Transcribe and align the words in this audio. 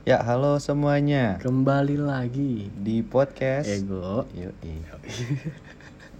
Ya, 0.00 0.16
halo 0.24 0.56
semuanya 0.56 1.36
Kembali 1.44 2.00
lagi 2.00 2.72
di 2.72 3.04
podcast. 3.04 3.68
Ego 3.68 4.24
Yoi. 4.32 4.80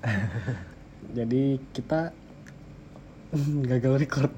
Jadi 1.16 1.56
kita 1.72 2.12
gagal 3.72 4.04
record. 4.04 4.28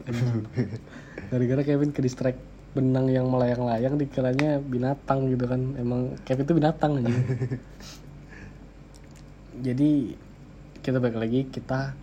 Gara-gara 1.26 1.66
Kevin 1.66 1.90
ke 1.90 2.06
distract 2.06 2.38
benang 2.78 3.10
yang 3.10 3.26
melayang-layang 3.34 3.98
dikiranya 3.98 4.62
binatang 4.62 5.26
gitu 5.26 5.50
kan 5.50 5.74
Emang 5.74 6.14
Kevin 6.22 6.46
itu 6.46 6.54
binatang 6.62 7.02
aja 7.02 7.10
Jadi 9.66 10.14
kita 10.86 11.02
balik 11.02 11.18
lagi 11.18 11.50
kita 11.50 11.98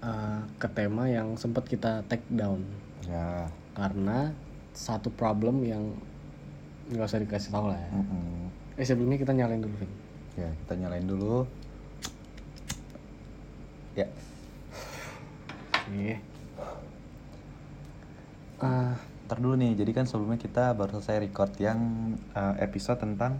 uh, 0.00 0.48
ke 0.56 0.68
tema 0.72 1.12
yang 1.12 1.36
sempat 1.36 1.68
kita 1.68 2.08
take 2.08 2.24
down 2.32 2.64
Ya. 3.04 3.52
Karena 3.76 4.32
satu 4.72 5.12
problem 5.12 5.60
yang 5.60 6.08
nggak 6.90 7.06
usah 7.06 7.22
dikasih 7.22 7.50
tahu 7.54 7.70
lah 7.70 7.78
ya 7.78 7.90
mm-mm. 7.94 8.50
Eh 8.80 8.86
sebelumnya 8.88 9.20
kita 9.20 9.36
nyalain 9.36 9.60
dulu 9.60 9.76
Vin 9.76 9.92
Ya, 10.38 10.48
kita 10.64 10.72
nyalain 10.78 11.04
dulu. 11.04 11.44
Ya. 13.98 14.06
Oke. 15.74 16.16
Ah, 18.62 18.94
Ntar 19.26 19.38
dulu 19.42 19.58
nih. 19.58 19.74
Jadi 19.74 19.90
kan 19.90 20.06
sebelumnya 20.06 20.38
kita 20.38 20.72
baru 20.78 20.96
selesai 20.96 21.28
record 21.28 21.50
yang 21.58 21.78
uh, 22.32 22.54
episode 22.62 23.02
tentang 23.02 23.36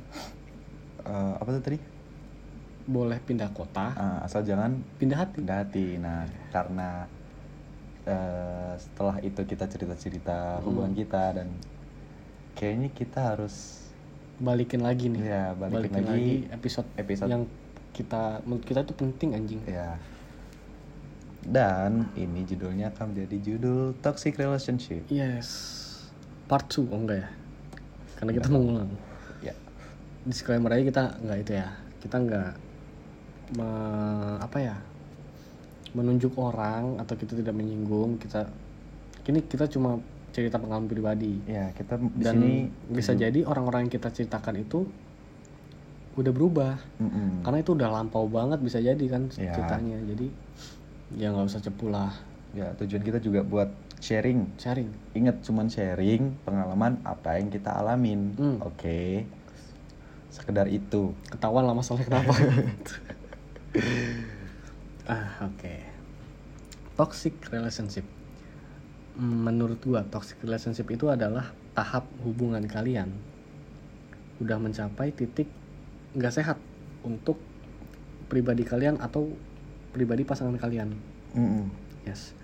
uh, 1.06 1.38
apa 1.38 1.50
tuh 1.56 1.64
tadi? 1.64 1.78
boleh 2.90 3.22
pindah 3.22 3.54
kota, 3.54 3.94
Uh, 3.94 4.18
asal 4.26 4.42
jangan 4.42 4.82
pindah 4.98 5.22
hati. 5.22 5.40
pindah 5.40 5.62
hati. 5.62 5.86
Nah, 6.02 6.26
karena 6.50 7.06
uh, 8.02 8.74
setelah 8.74 9.22
itu 9.22 9.46
kita 9.46 9.70
cerita-cerita 9.70 10.58
hubungan 10.66 10.90
kita 10.92 11.38
dan 11.38 11.54
kayaknya 12.56 12.88
kita 12.92 13.34
harus 13.34 13.80
Balikin 14.40 14.80
lagi 14.80 15.12
nih. 15.12 15.20
ya 15.20 15.52
balikin, 15.52 16.00
lagi, 16.00 16.48
episode 16.48 16.88
episode 16.96 17.28
yang 17.28 17.44
kita 17.92 18.40
menurut 18.48 18.64
kita 18.64 18.80
itu 18.80 18.94
penting 18.96 19.36
anjing. 19.36 19.60
Ya. 19.68 20.00
Dan 21.44 22.08
ini 22.16 22.48
judulnya 22.48 22.88
akan 22.92 23.12
menjadi 23.12 23.36
judul 23.36 23.96
Toxic 24.00 24.40
Relationship. 24.40 25.04
Yes. 25.12 25.48
Part 26.48 26.72
2 26.72 26.88
oh 26.88 27.00
enggak 27.04 27.20
ya? 27.20 27.28
Karena 28.16 28.32
kita 28.32 28.46
mau 28.48 28.60
ngulang. 28.64 28.90
Ya. 29.44 29.52
Disclaimer 30.24 30.72
aja 30.72 30.84
kita 30.88 31.04
enggak 31.20 31.38
itu 31.44 31.52
ya. 31.60 31.68
Kita 32.00 32.16
enggak 32.16 32.50
me- 33.60 34.40
apa 34.40 34.58
ya? 34.60 34.76
menunjuk 35.90 36.38
orang 36.38 37.02
atau 37.02 37.18
kita 37.18 37.34
tidak 37.34 37.50
menyinggung, 37.50 38.14
kita 38.22 38.46
ini 39.26 39.42
kita 39.42 39.66
cuma 39.66 39.98
cerita 40.40 40.56
pengalaman 40.56 40.86
pribadi. 40.86 41.36
Ya, 41.44 41.70
kita 41.70 41.94
di 41.96 42.08
Dan 42.18 42.34
sini 42.34 42.52
bisa 42.88 43.12
jadi 43.12 43.44
orang-orang 43.44 43.86
yang 43.86 43.92
kita 43.92 44.08
ceritakan 44.08 44.56
itu 44.58 44.88
udah 46.12 46.32
berubah. 46.32 46.74
Mm-mm. 46.96 47.40
karena 47.40 47.58
itu 47.58 47.70
udah 47.72 47.88
lampau 47.88 48.26
banget 48.26 48.58
bisa 48.58 48.76
jadi 48.76 49.04
kan 49.06 49.30
Ya. 49.32 49.52
ceritanya 49.52 49.96
jadi 50.04 50.26
ya 51.14 51.30
nggak 51.30 51.46
usah 51.46 51.60
cepu 51.60 51.88
lah 51.88 52.10
Ya, 52.50 52.66
tujuan 52.74 52.98
kita 53.00 53.18
juga 53.18 53.40
buat 53.40 53.70
sharing. 54.00 54.58
sharing 54.58 54.90
Ingat 55.14 55.38
cuman 55.40 55.70
sharing 55.70 56.34
pengalaman 56.42 56.98
apa 57.04 57.38
yang 57.38 57.46
kita 57.46 57.70
alamin. 57.70 58.34
Hmm. 58.34 58.58
Oke. 58.58 59.22
Sekedar 60.28 60.66
itu. 60.66 61.14
ketahuan 61.28 61.62
lah 61.62 61.72
masalahnya 61.72 62.06
kenapa 62.06 62.34
ah 65.06 65.42
oke 65.42 65.74
toxic 66.94 67.34
relationship 67.48 68.02
menurut 69.20 69.78
gua 69.84 70.02
toxic 70.08 70.40
relationship 70.40 70.88
itu 70.88 71.12
adalah 71.12 71.52
tahap 71.76 72.08
hubungan 72.24 72.64
kalian 72.64 73.12
udah 74.40 74.56
mencapai 74.56 75.12
titik 75.12 75.46
nggak 76.16 76.32
sehat 76.32 76.56
untuk 77.04 77.36
pribadi 78.32 78.64
kalian 78.64 78.96
atau 78.96 79.28
pribadi 79.92 80.24
pasangan 80.24 80.56
kalian 80.56 80.96
Mm-mm. 81.36 81.70
Yes. 82.08 82.34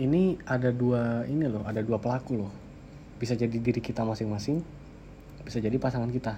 Ini 0.00 0.40
ada 0.48 0.74
dua 0.74 1.22
ini 1.28 1.46
loh, 1.46 1.62
ada 1.62 1.78
dua 1.84 2.00
pelaku 2.00 2.42
loh. 2.42 2.52
Bisa 3.20 3.38
jadi 3.38 3.54
diri 3.54 3.78
kita 3.78 4.02
masing-masing, 4.02 4.58
bisa 5.46 5.62
jadi 5.62 5.76
pasangan 5.78 6.10
kita. 6.10 6.34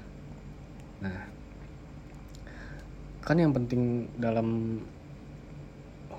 Nah, 1.01 1.17
kan 3.25 3.37
yang 3.41 3.57
penting 3.57 4.11
dalam 4.21 4.81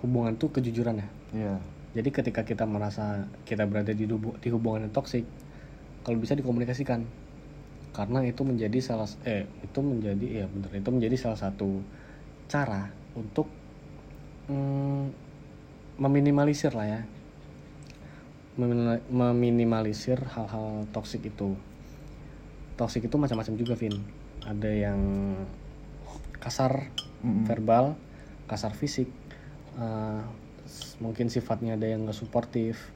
hubungan 0.01 0.33
tuh 0.41 0.49
kejujuran 0.49 0.97
ya. 1.03 1.07
Ya. 1.35 1.55
Jadi 1.95 2.09
ketika 2.11 2.43
kita 2.43 2.67
merasa 2.67 3.23
kita 3.47 3.63
berada 3.63 3.95
di, 3.95 4.03
hubu- 4.03 4.35
di 4.43 4.49
hubungan 4.51 4.85
yang 4.87 4.93
toksik, 4.93 5.23
kalau 6.03 6.19
bisa 6.19 6.35
dikomunikasikan. 6.35 7.07
Karena 7.95 8.19
itu 8.27 8.43
menjadi 8.43 8.75
salah 8.83 9.07
eh 9.23 9.47
itu 9.63 9.79
menjadi 9.79 10.43
ya 10.43 10.45
bener 10.51 10.83
itu 10.83 10.89
menjadi 10.91 11.15
salah 11.15 11.39
satu 11.39 11.79
cara 12.51 12.91
untuk 13.15 13.47
mm, 14.51 15.03
meminimalisir 16.03 16.75
lah 16.75 16.99
ya. 16.99 17.01
Meminimalisir 19.11 20.19
hal-hal 20.35 20.83
toksik 20.91 21.23
itu. 21.23 21.55
Toksik 22.75 23.07
itu 23.07 23.15
macam-macam 23.15 23.55
juga, 23.55 23.73
Vin. 23.79 23.95
Ada 24.43 24.67
yang 24.71 24.99
kasar 26.43 26.91
Mm-mm. 27.23 27.47
verbal, 27.47 27.95
kasar 28.51 28.75
fisik, 28.75 29.07
s- 29.79 30.44
mungkin 30.97 31.29
sifatnya 31.29 31.75
ada 31.75 31.85
yang 31.85 32.05
nggak 32.05 32.17
suportif, 32.17 32.91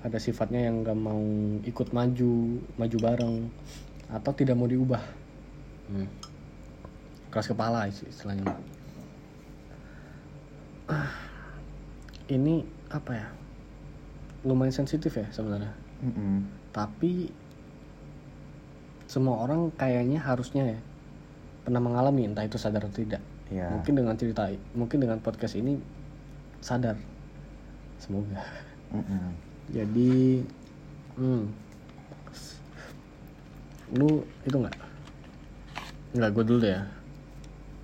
ada 0.00 0.16
sifatnya 0.16 0.68
yang 0.70 0.82
nggak 0.82 0.98
mau 0.98 1.22
ikut 1.62 1.92
maju, 1.92 2.34
maju 2.76 2.96
bareng, 2.98 3.36
atau 4.08 4.32
tidak 4.32 4.56
mau 4.56 4.66
diubah. 4.66 5.02
Hmm. 5.88 6.08
Keras 7.28 7.48
kepala 7.48 7.88
is- 7.88 8.04
istilahnya. 8.04 8.48
Ah, 10.86 11.10
Ini 12.28 12.64
apa 12.88 13.12
ya? 13.12 13.28
Lumayan 14.42 14.72
sensitif 14.72 15.12
ya 15.12 15.26
sebenarnya. 15.30 15.72
Mm-mm. 16.00 16.48
Tapi 16.72 17.28
semua 19.04 19.44
orang 19.44 19.68
kayaknya 19.76 20.16
harusnya 20.18 20.64
ya 20.72 20.78
pernah 21.62 21.84
mengalami 21.84 22.24
entah 22.24 22.42
itu 22.42 22.56
sadar 22.56 22.88
atau 22.88 22.96
tidak 23.04 23.20
Ya. 23.52 23.68
mungkin 23.68 23.92
dengan 24.00 24.16
cerita 24.16 24.48
mungkin 24.72 25.04
dengan 25.04 25.20
podcast 25.20 25.60
ini 25.60 25.76
sadar. 26.62 26.96
Semoga. 27.98 28.38
Mm-mm. 28.92 29.32
jadi 29.72 30.44
hmm, 31.16 31.42
lu 33.96 34.24
itu 34.44 34.56
nggak? 34.56 34.76
Nggak 36.16 36.30
gue 36.32 36.44
dulu 36.44 36.58
deh 36.60 36.72
ya. 36.76 36.82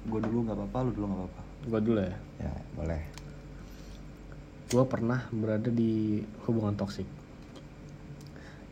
Gue 0.09 0.21
dulu 0.25 0.38
nggak 0.49 0.56
apa-apa, 0.56 0.78
lu 0.88 0.91
dulu 0.94 1.06
nggak 1.11 1.21
apa-apa. 1.21 1.43
gue 1.69 1.81
dulu 1.84 1.99
ya? 2.00 2.17
Ya, 2.38 2.53
boleh. 2.78 3.03
gue 4.69 4.84
pernah 4.84 5.25
berada 5.33 5.72
di 5.72 6.21
hubungan 6.44 6.77
toksik. 6.77 7.09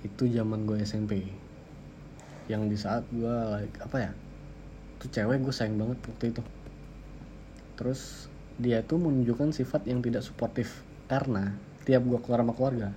Itu 0.05 0.28
zaman 0.28 0.69
gue 0.69 0.84
SMP 0.84 1.25
yang 2.47 2.69
di 2.69 2.77
saat 2.77 3.03
gue 3.11 3.37
like 3.56 3.77
apa 3.81 3.97
ya? 3.97 4.11
Tuh 5.00 5.09
cewek 5.09 5.41
gue 5.41 5.55
sayang 5.56 5.81
banget 5.81 5.99
waktu 6.05 6.25
itu. 6.37 6.43
Terus 7.81 8.28
dia 8.56 8.81
tuh 8.81 8.97
menunjukkan 8.97 9.53
sifat 9.53 9.84
yang 9.84 10.00
tidak 10.00 10.25
suportif 10.25 10.81
karena 11.12 11.53
tiap 11.84 12.03
gue 12.09 12.19
keluar 12.25 12.41
sama 12.41 12.56
keluarga 12.56 12.89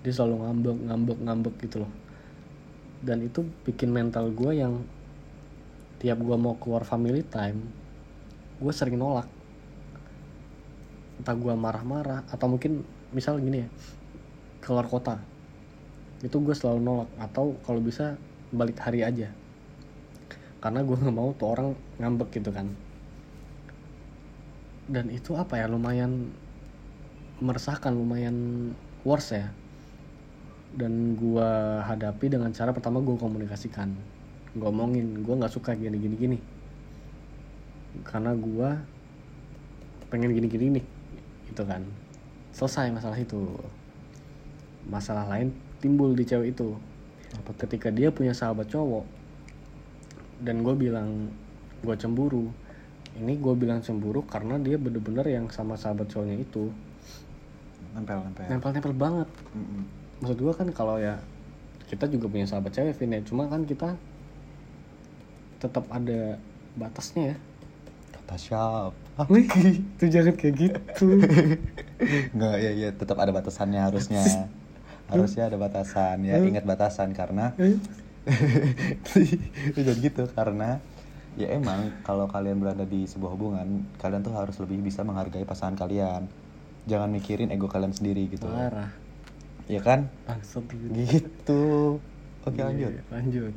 dia 0.00 0.12
selalu 0.16 0.48
ngambek 0.48 0.76
ngambek 0.88 1.18
ngambek 1.28 1.54
gitu 1.68 1.76
loh. 1.84 1.92
Dan 3.00 3.24
itu 3.24 3.44
bikin 3.64 3.92
mental 3.92 4.32
gue 4.32 4.52
yang 4.56 4.84
tiap 6.00 6.20
gue 6.20 6.36
mau 6.40 6.56
keluar 6.56 6.84
family 6.84 7.20
time 7.24 7.60
gue 8.60 8.72
sering 8.72 8.96
nolak. 8.96 9.28
Entah 11.20 11.36
gue 11.36 11.52
marah-marah 11.52 12.24
atau 12.28 12.48
mungkin 12.48 12.84
misal 13.12 13.40
gini 13.40 13.64
ya 13.64 13.68
keluar 14.60 14.84
kota 14.84 15.16
itu 16.20 16.36
gue 16.36 16.52
selalu 16.52 16.80
nolak 16.84 17.10
atau 17.16 17.56
kalau 17.64 17.80
bisa 17.80 18.16
balik 18.52 18.76
hari 18.80 19.04
aja. 19.04 19.32
Karena 20.60 20.84
gue 20.84 20.96
nggak 20.96 21.16
mau 21.16 21.32
tuh 21.36 21.48
orang 21.56 21.72
ngambek 21.96 22.40
gitu 22.40 22.52
kan 22.52 22.68
dan 24.90 25.06
itu 25.06 25.38
apa 25.38 25.54
ya 25.54 25.70
lumayan 25.70 26.34
meresahkan 27.38 27.94
lumayan 27.94 28.70
worse 29.06 29.38
ya. 29.38 29.48
Dan 30.74 31.18
gue 31.18 31.50
hadapi 31.82 32.30
dengan 32.30 32.50
cara 32.50 32.74
pertama 32.74 32.98
gue 32.98 33.14
komunikasikan. 33.14 33.94
Gue 34.54 34.66
omongin 34.66 35.22
gue 35.22 35.34
nggak 35.34 35.54
suka 35.54 35.78
gini 35.78 35.94
gini 35.94 36.16
gini. 36.18 36.38
Karena 38.02 38.34
gue 38.34 38.68
pengen 40.10 40.34
gini 40.34 40.46
gini 40.50 40.66
nih 40.78 40.84
gitu 41.50 41.62
kan. 41.62 41.86
Selesai 42.50 42.90
masalah 42.90 43.18
itu. 43.18 43.46
Masalah 44.90 45.30
lain 45.30 45.54
timbul 45.78 46.18
di 46.18 46.26
cewek 46.26 46.54
itu. 46.54 46.74
Ketika 47.62 47.94
dia 47.94 48.10
punya 48.10 48.34
sahabat 48.34 48.66
cowok 48.66 49.06
dan 50.42 50.66
gue 50.66 50.74
bilang 50.74 51.30
gue 51.80 51.94
cemburu 51.94 52.50
ini 53.20 53.36
gue 53.36 53.54
bilang 53.54 53.84
cemburu 53.84 54.24
karena 54.24 54.56
dia 54.56 54.80
bener-bener 54.80 55.28
yang 55.28 55.46
sama 55.52 55.76
sahabat 55.76 56.08
cowoknya 56.08 56.40
itu. 56.40 56.72
Nempel, 57.92 58.24
nempel. 58.24 58.48
nempel-nempel 58.48 58.94
banget. 58.96 59.28
Mm-mm. 59.52 59.84
maksud 60.20 60.36
gue 60.36 60.52
kan 60.52 60.68
kalau 60.72 61.00
ya 61.00 61.16
kita 61.88 62.08
juga 62.08 62.28
punya 62.28 62.46
sahabat 62.48 62.72
cewek 62.72 62.96
Vin 62.96 63.12
ya. 63.12 63.20
Cuma 63.22 63.44
kan 63.52 63.68
kita 63.68 63.92
tetap 65.60 65.84
ada 65.92 66.40
batasnya 66.80 67.34
ya. 67.34 67.36
Kata 68.16 68.34
siapa? 68.40 69.22
Itu 69.28 70.04
jangan 70.08 70.34
kayak 70.40 70.54
gitu. 70.56 71.06
Nggak 72.36 72.56
ya 72.56 72.70
ya 72.72 72.88
tetap 72.96 73.20
ada 73.20 73.32
batasannya 73.36 73.80
harusnya. 73.84 74.24
Harusnya 75.10 75.50
ada 75.50 75.58
batasan. 75.58 76.22
Ya 76.22 76.38
ingat 76.38 76.62
batasan 76.62 77.10
karena 77.10 77.50
jadi 79.74 79.92
gitu 79.98 80.30
karena 80.30 80.78
ya 81.40 81.56
emang 81.56 81.88
kalau 82.04 82.28
kalian 82.28 82.60
berada 82.60 82.84
di 82.84 83.08
sebuah 83.08 83.32
hubungan 83.32 83.88
kalian 83.96 84.20
tuh 84.20 84.36
harus 84.36 84.60
lebih 84.60 84.84
bisa 84.84 85.00
menghargai 85.00 85.48
pasangan 85.48 85.72
kalian. 85.72 86.28
Jangan 86.84 87.08
mikirin 87.08 87.48
ego 87.48 87.64
kalian 87.64 87.96
sendiri 87.96 88.28
gitu. 88.28 88.44
Parah. 88.44 88.92
Ya 89.64 89.80
kan? 89.80 90.12
Bangsat 90.28 90.64
gitu. 90.68 90.92
gitu. 90.92 91.64
Oke 92.44 92.60
Iya, 92.60 92.68
lanjut. 92.68 92.92
lanjut. 93.08 93.54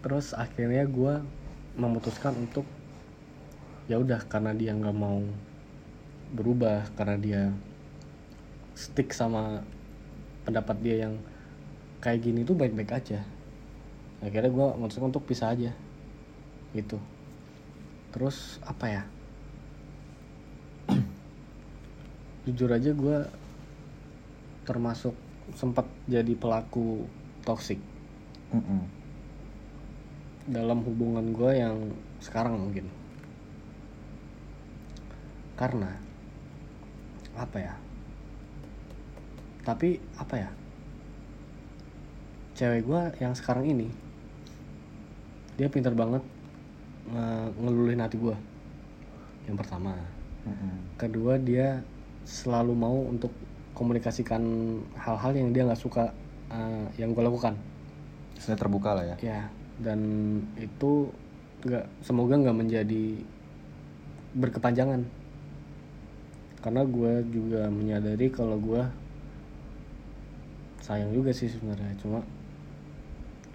Terus 0.00 0.26
akhirnya 0.32 0.84
gue 0.88 1.14
memutuskan 1.76 2.32
untuk 2.40 2.64
ya 3.84 4.00
udah 4.00 4.24
karena 4.24 4.56
dia 4.56 4.72
nggak 4.72 4.96
mau 4.96 5.20
berubah 6.32 6.88
karena 6.96 7.16
dia 7.20 7.42
stick 8.72 9.12
sama 9.12 9.60
pendapat 10.48 10.76
dia 10.80 10.96
yang 11.08 11.14
kayak 12.00 12.24
gini 12.24 12.48
tuh 12.48 12.56
baik-baik 12.56 12.92
aja. 12.96 13.20
Akhirnya 14.24 14.48
gue 14.48 14.66
memutuskan 14.80 15.12
untuk 15.12 15.28
pisah 15.28 15.52
aja 15.52 15.76
gitu. 16.76 17.00
Terus 18.12 18.60
apa 18.68 18.86
ya? 18.86 19.02
Jujur 22.44 22.70
aja 22.70 22.92
gue 22.92 23.18
termasuk 24.68 25.16
sempat 25.54 25.86
jadi 26.10 26.34
pelaku 26.34 27.06
toksik 27.46 27.78
dalam 30.46 30.82
hubungan 30.86 31.34
gue 31.34 31.52
yang 31.58 31.76
sekarang 32.22 32.58
mungkin. 32.58 32.86
Karena 35.58 35.90
apa 37.34 37.58
ya? 37.58 37.74
Tapi 39.66 39.98
apa 40.20 40.34
ya? 40.38 40.50
Cewek 42.56 42.86
gue 42.86 43.02
yang 43.20 43.34
sekarang 43.36 43.68
ini 43.68 43.88
dia 45.56 45.72
pintar 45.72 45.96
banget 45.96 46.20
nge- 47.10 47.52
ngeluluhin 47.62 48.02
hati 48.02 48.16
gue 48.18 48.36
yang 49.46 49.54
pertama. 49.54 49.94
Mm-mm. 50.46 50.94
kedua 50.94 51.42
dia 51.42 51.82
selalu 52.22 52.74
mau 52.74 53.02
untuk 53.06 53.34
komunikasikan 53.74 54.42
hal-hal 54.94 55.34
yang 55.34 55.50
dia 55.50 55.66
nggak 55.66 55.78
suka 55.78 56.10
eh, 56.50 56.86
yang 56.98 57.10
gue 57.14 57.22
lakukan. 57.22 57.58
Istilahnya 58.38 58.60
terbuka 58.62 58.90
lah 58.94 59.04
ya. 59.04 59.16
Ya 59.22 59.40
dan 59.76 60.00
itu 60.56 61.10
nggak 61.66 61.84
semoga 62.00 62.34
nggak 62.40 62.56
menjadi 62.56 63.04
berkepanjangan. 64.38 65.02
Karena 66.62 66.82
gue 66.82 67.12
juga 67.30 67.70
menyadari 67.70 68.26
kalau 68.32 68.58
gue 68.58 68.82
sayang 70.82 71.10
juga 71.10 71.30
sih 71.30 71.50
sebenarnya. 71.50 71.94
Cuma 71.98 72.22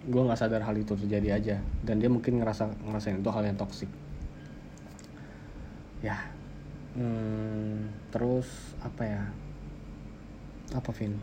gue 0.01 0.21
nggak 0.21 0.37
sadar 0.37 0.61
hal 0.61 0.73
itu 0.73 0.93
terjadi 0.95 1.29
aja. 1.33 1.55
Dan 1.81 1.99
dia 1.99 2.07
mungkin 2.07 2.39
ngerasa 2.39 2.69
ngerasain 2.81 3.19
itu 3.19 3.29
hal 3.29 3.43
yang 3.43 3.55
toksik 3.55 3.89
ya. 6.01 6.17
Hmm, 6.91 7.87
terus 8.09 8.49
apa 8.81 9.03
ya? 9.05 9.23
Apa 10.73 10.89
Vin? 10.91 11.13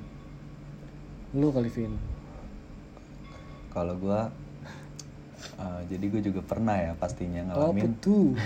Lu 1.35 1.51
kali 1.51 1.69
Vin. 1.69 1.93
Kalau 3.69 3.99
gua 3.99 4.31
eh, 5.59 5.81
jadi 5.87 6.05
gue 6.09 6.23
juga 6.25 6.41
pernah 6.41 6.75
ya 6.75 6.93
pastinya 6.95 7.43
Oh, 7.53 7.69
ngalamin 7.75 7.95
betul. 7.95 8.33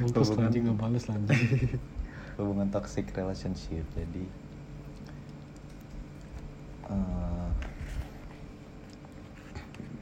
Mampus 0.00 0.30
Hubungan- 0.30 0.52
lanjut 0.52 1.04
lanjut. 1.08 1.34
hubungan 2.38 2.68
toxic 2.70 3.10
relationship 3.12 3.84
jadi 3.92 4.24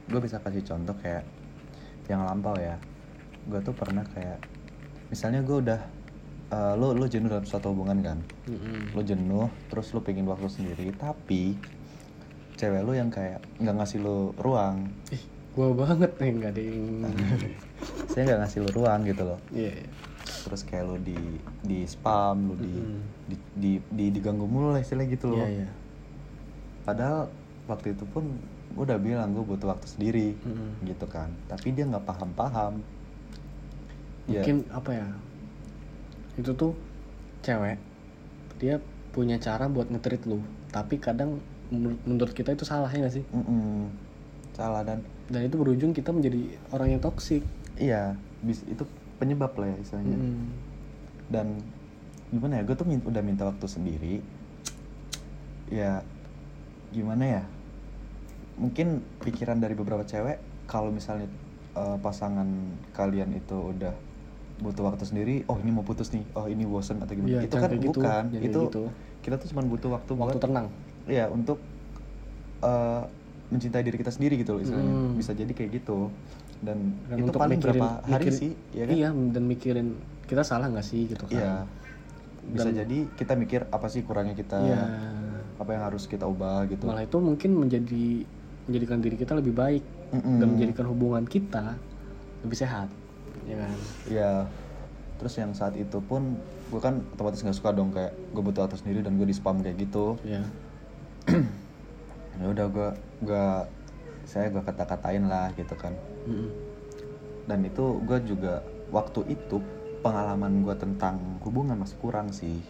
gue 0.09 0.19
bisa 0.19 0.37
kasih 0.37 0.63
contoh 0.63 0.95
kayak 0.97 1.23
yang 2.05 2.25
lampau 2.25 2.57
ya 2.57 2.75
gue 3.45 3.59
tuh 3.61 3.71
pernah 3.71 4.01
kayak 4.07 4.41
misalnya 5.07 5.41
gue 5.41 5.57
udah 5.59 5.81
eh, 6.49 6.73
lo 6.75 6.91
lo 6.91 7.05
jenuh 7.05 7.29
dalam 7.29 7.45
suatu 7.45 7.69
hubungan 7.69 8.01
kan 8.01 8.17
Mm-mm. 8.45 8.93
lo 8.93 9.01
jenuh 9.01 9.47
terus 9.67 9.93
lo 9.93 10.01
pengen 10.01 10.25
waktu 10.25 10.49
sendiri 10.49 10.89
tapi 10.91 11.53
cewek 12.55 12.81
lo 12.81 12.91
yang 12.91 13.07
kayak 13.07 13.39
nggak 13.57 13.75
ngasih 13.75 14.01
lo 14.01 14.33
ruang 14.35 14.89
Ih, 15.09 15.23
gua 15.53 15.71
banget 15.73 16.11
nih 16.17 16.29
nggak 16.35 16.51
ada 16.51 16.61
yang. 16.61 16.83
saya 18.09 18.21
nggak 18.25 18.39
ngasih 18.43 18.59
lo 18.65 18.69
ruang 18.73 18.99
gitu 19.05 19.23
loh 19.23 19.39
Iya. 19.49 19.71
iya. 19.77 19.87
terus 20.43 20.61
kayak 20.63 20.83
lo 20.83 20.95
di 20.97 21.15
di 21.61 21.85
spam 21.85 22.49
lo 22.49 22.55
di, 22.55 22.73
Mm-mm. 22.73 23.01
di, 23.25 23.35
di 23.55 23.71
di 23.87 24.05
diganggu 24.11 24.43
mulu 24.43 24.73
lah 24.73 24.81
istilahnya 24.81 25.13
gitu 25.13 25.31
loh 25.31 25.39
Iya 25.39 25.63
iya. 25.63 25.69
padahal 26.83 27.29
waktu 27.65 27.93
itu 27.93 28.03
pun 28.05 28.25
gue 28.69 28.83
udah 28.83 28.97
bilang 28.97 29.31
gue 29.31 29.41
butuh 29.41 29.69
waktu 29.69 29.87
sendiri 29.87 30.27
Mm-mm. 30.39 30.85
gitu 30.85 31.05
kan 31.05 31.29
tapi 31.45 31.71
dia 31.71 31.85
nggak 31.85 32.05
paham 32.05 32.29
paham 32.33 32.73
Ya, 34.25 34.45
Mungkin 34.45 34.69
apa 34.69 34.91
ya? 34.93 35.07
Itu 36.35 36.53
tuh 36.53 36.77
cewek 37.41 37.81
dia 38.55 38.77
punya 39.09 39.35
cara 39.35 39.65
buat 39.65 39.89
ngetrit 39.89 40.21
lu, 40.23 40.37
tapi 40.69 40.97
kadang 40.97 41.41
menur- 41.67 41.97
menurut 42.03 42.29
kita 42.31 42.51
itu 42.51 42.61
salah 42.61 42.85
ya 42.87 43.01
gak 43.01 43.15
sih? 43.15 43.25
mm-mm. 43.27 43.89
salah 44.51 44.83
dan 44.83 45.01
Dan 45.25 45.45
itu 45.45 45.55
berujung 45.55 45.91
kita 45.91 46.09
menjadi 46.09 46.45
orang 46.69 46.93
yang 46.93 47.01
toksik. 47.01 47.41
iya 47.75 48.13
bis 48.39 48.61
itu 48.63 48.85
penyebab 49.15 49.49
lah 49.55 49.65
ya 49.67 49.77
istilahnya 49.79 50.13
Mm-mm. 50.13 50.45
dan 51.27 51.47
gimana 52.29 52.61
ya 52.61 52.63
gue 52.63 52.75
tuh 52.75 52.85
min- 52.85 53.01
udah 53.01 53.23
minta 53.23 53.43
waktu 53.43 53.65
sendiri 53.65 54.21
ya 55.67 56.05
gimana 56.89 57.23
ya 57.31 57.43
mungkin 58.59 58.87
pikiran 59.17 59.57
dari 59.57 59.73
beberapa 59.73 60.03
cewek 60.03 60.37
kalau 60.65 60.91
misalnya 60.91 61.25
eh, 61.73 61.97
pasangan 61.97 62.45
kalian 62.91 63.31
itu 63.33 63.55
udah 63.73 63.95
butuh 64.59 64.83
waktu 64.85 65.03
sendiri 65.05 65.35
oh 65.47 65.55
ini 65.55 65.71
mau 65.71 65.81
putus 65.81 66.11
nih 66.11 66.27
oh 66.33 66.45
ini 66.45 66.67
bosen 66.67 66.99
atau 66.99 67.15
gimana 67.15 67.31
Iya, 67.33 67.41
itu 67.41 67.55
kan 67.55 67.69
gitu, 67.71 67.87
bukan 67.95 68.23
itu 68.35 68.61
gitu. 68.67 68.81
kita 69.21 69.35
tuh 69.37 69.47
cuma 69.49 69.63
butuh 69.63 69.89
waktu 69.89 70.11
Waktu 70.13 70.35
buat 70.35 70.43
tenang. 70.43 70.67
Iya 71.05 71.25
untuk 71.27 71.57
eh, 72.59 73.03
mencintai 73.49 73.81
diri 73.81 73.97
kita 73.97 74.11
sendiri 74.11 74.35
gitu 74.35 74.53
loh 74.53 74.61
istilahnya 74.61 74.93
Hmm. 74.93 75.15
bisa 75.15 75.31
jadi 75.33 75.49
kayak 75.49 75.71
gitu 75.73 76.11
dan, 76.59 76.91
Dan 77.07 77.17
itu 77.17 77.23
untuk 77.25 77.39
paling 77.39 77.55
mikirin, 77.55 77.71
berapa 77.73 77.87
hari 78.03 78.11
mikirin- 78.27 78.35
sih 78.37 78.51
ya 78.69 78.83
kan 78.83 78.93
Iya, 78.93 79.09
dan 79.31 79.43
mikirin 79.47 79.87
kita 80.27 80.43
salah 80.43 80.67
nggak 80.67 80.85
sih 80.85 81.07
gitu 81.07 81.23
kan? 81.25 81.33
Iya. 81.33 81.53
bisa 82.41 82.67
Dan- 82.67 82.77
jadi 82.79 82.97
kita 83.13 83.33
mikir 83.35 83.61
apa 83.65 83.87
sih 83.87 84.01
kurangnya 84.01 84.33
kita 84.33 84.57
Iya. 84.59 84.83
apa 85.55 85.69
yang 85.69 85.83
harus 85.83 86.03
kita 86.03 86.25
ubah 86.25 86.67
gitu 86.67 86.83
Malah 86.83 87.05
itu 87.05 87.17
mungkin 87.17 87.51
menjadi 87.53 88.25
menjadikan 88.69 88.97
diri 88.97 89.15
kita 89.15 89.33
lebih 89.33 89.51
baik 89.51 89.83
Mm-mm. 90.11 90.37
dan 90.37 90.47
menjadikan 90.47 90.85
hubungan 90.85 91.25
kita 91.25 91.73
lebih 92.39 92.55
sehat, 92.55 92.87
ya 93.43 93.57
kan? 93.57 93.75
Iya. 94.05 94.31
terus 95.17 95.35
yang 95.35 95.51
saat 95.51 95.75
itu 95.75 95.99
pun 95.99 96.39
gue 96.65 96.79
kan 96.79 97.03
otomatis 97.11 97.43
nggak 97.43 97.51
suka 97.53 97.75
dong 97.75 97.91
kayak 97.91 98.15
gue 98.31 98.39
butuh 98.39 98.63
waktu 98.63 98.79
sendiri 98.79 99.03
dan 99.03 99.19
gue 99.19 99.25
di 99.25 99.35
spam 99.35 99.59
kayak 99.59 99.75
gitu 99.77 100.15
Ya. 100.23 100.39
ya 102.39 102.45
udah 102.47 102.65
gue 102.65 102.89
gue 103.21 103.45
saya 104.23 104.47
gue 104.47 104.61
kata-katain 104.61 105.25
lah 105.25 105.51
gitu 105.53 105.75
kan 105.75 105.91
Mm-mm. 106.23 106.47
dan 107.45 107.59
itu 107.61 107.99
gue 108.01 108.17
juga 108.23 108.63
waktu 108.89 109.27
itu 109.27 109.59
pengalaman 109.99 110.63
gue 110.63 110.75
tentang 110.77 111.19
hubungan 111.43 111.75
masih 111.75 111.99
kurang 111.99 112.31
sih 112.31 112.63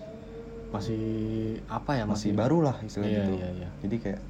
Masih 0.69 1.01
apa 1.65 1.97
ya? 1.97 2.03
masih 2.05 2.33
baru 2.33 2.61
lah 2.63 2.77
istilahnya 2.81 3.09
Iya, 3.11 3.21
gitu 3.23 3.35
iya, 3.35 3.49
iya. 3.55 3.69
jadi 3.81 3.95
kayak 3.99 4.21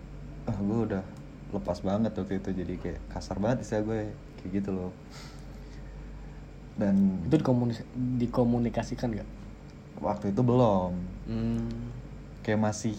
ah 0.46 0.58
gue 0.58 0.80
udah 0.88 1.04
lepas 1.50 1.82
banget 1.82 2.12
waktu 2.14 2.38
itu. 2.38 2.50
Jadi 2.54 2.74
kayak 2.78 3.00
kasar 3.10 3.38
banget 3.38 3.66
istilah 3.66 3.84
gue. 3.84 4.00
Kayak 4.40 4.52
gitu 4.62 4.70
loh. 4.72 4.92
Dan 6.80 7.20
Itu 7.28 7.36
dikomunis- 7.38 7.88
dikomunikasikan 8.18 9.12
nggak? 9.12 9.30
waktu 10.00 10.32
itu 10.32 10.40
belum. 10.40 10.96
Hmm. 11.28 11.68
kayak 12.40 12.56
masih 12.58 12.96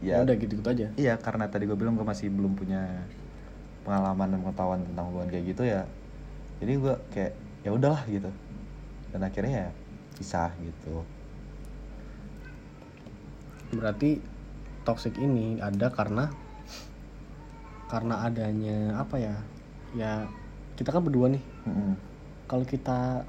Ya 0.00 0.16
ya 0.16 0.24
udah 0.24 0.32
gitu-gitu 0.32 0.64
aja. 0.64 0.88
iya 0.96 1.12
karena 1.20 1.44
tadi 1.44 1.68
gue 1.68 1.76
bilang 1.76 1.92
gue 1.92 2.08
masih 2.08 2.32
belum 2.32 2.56
punya 2.56 3.04
pengalaman 3.84 4.32
dan 4.32 4.40
pengetahuan 4.40 4.80
tentang 4.80 5.12
hubungan 5.12 5.28
kayak 5.28 5.44
gitu 5.52 5.62
ya. 5.68 5.84
Jadi 6.56 6.72
gue 6.80 6.94
kayak 7.12 7.32
ya 7.60 7.70
udahlah 7.76 8.00
gitu. 8.08 8.32
Dan 9.12 9.20
akhirnya 9.20 9.68
ya 9.68 9.70
pisah 10.16 10.56
gitu. 10.56 11.04
Berarti 13.70 14.24
toxic 14.82 15.20
ini 15.20 15.60
ada 15.60 15.92
karena 15.92 16.32
karena 17.90 18.22
adanya 18.22 18.94
apa 19.02 19.18
ya? 19.18 19.36
Ya 19.98 20.12
kita 20.78 20.94
kan 20.94 21.02
berdua 21.02 21.34
nih. 21.34 21.42
Mm-mm. 21.66 21.98
Kalau 22.46 22.62
kita 22.62 23.26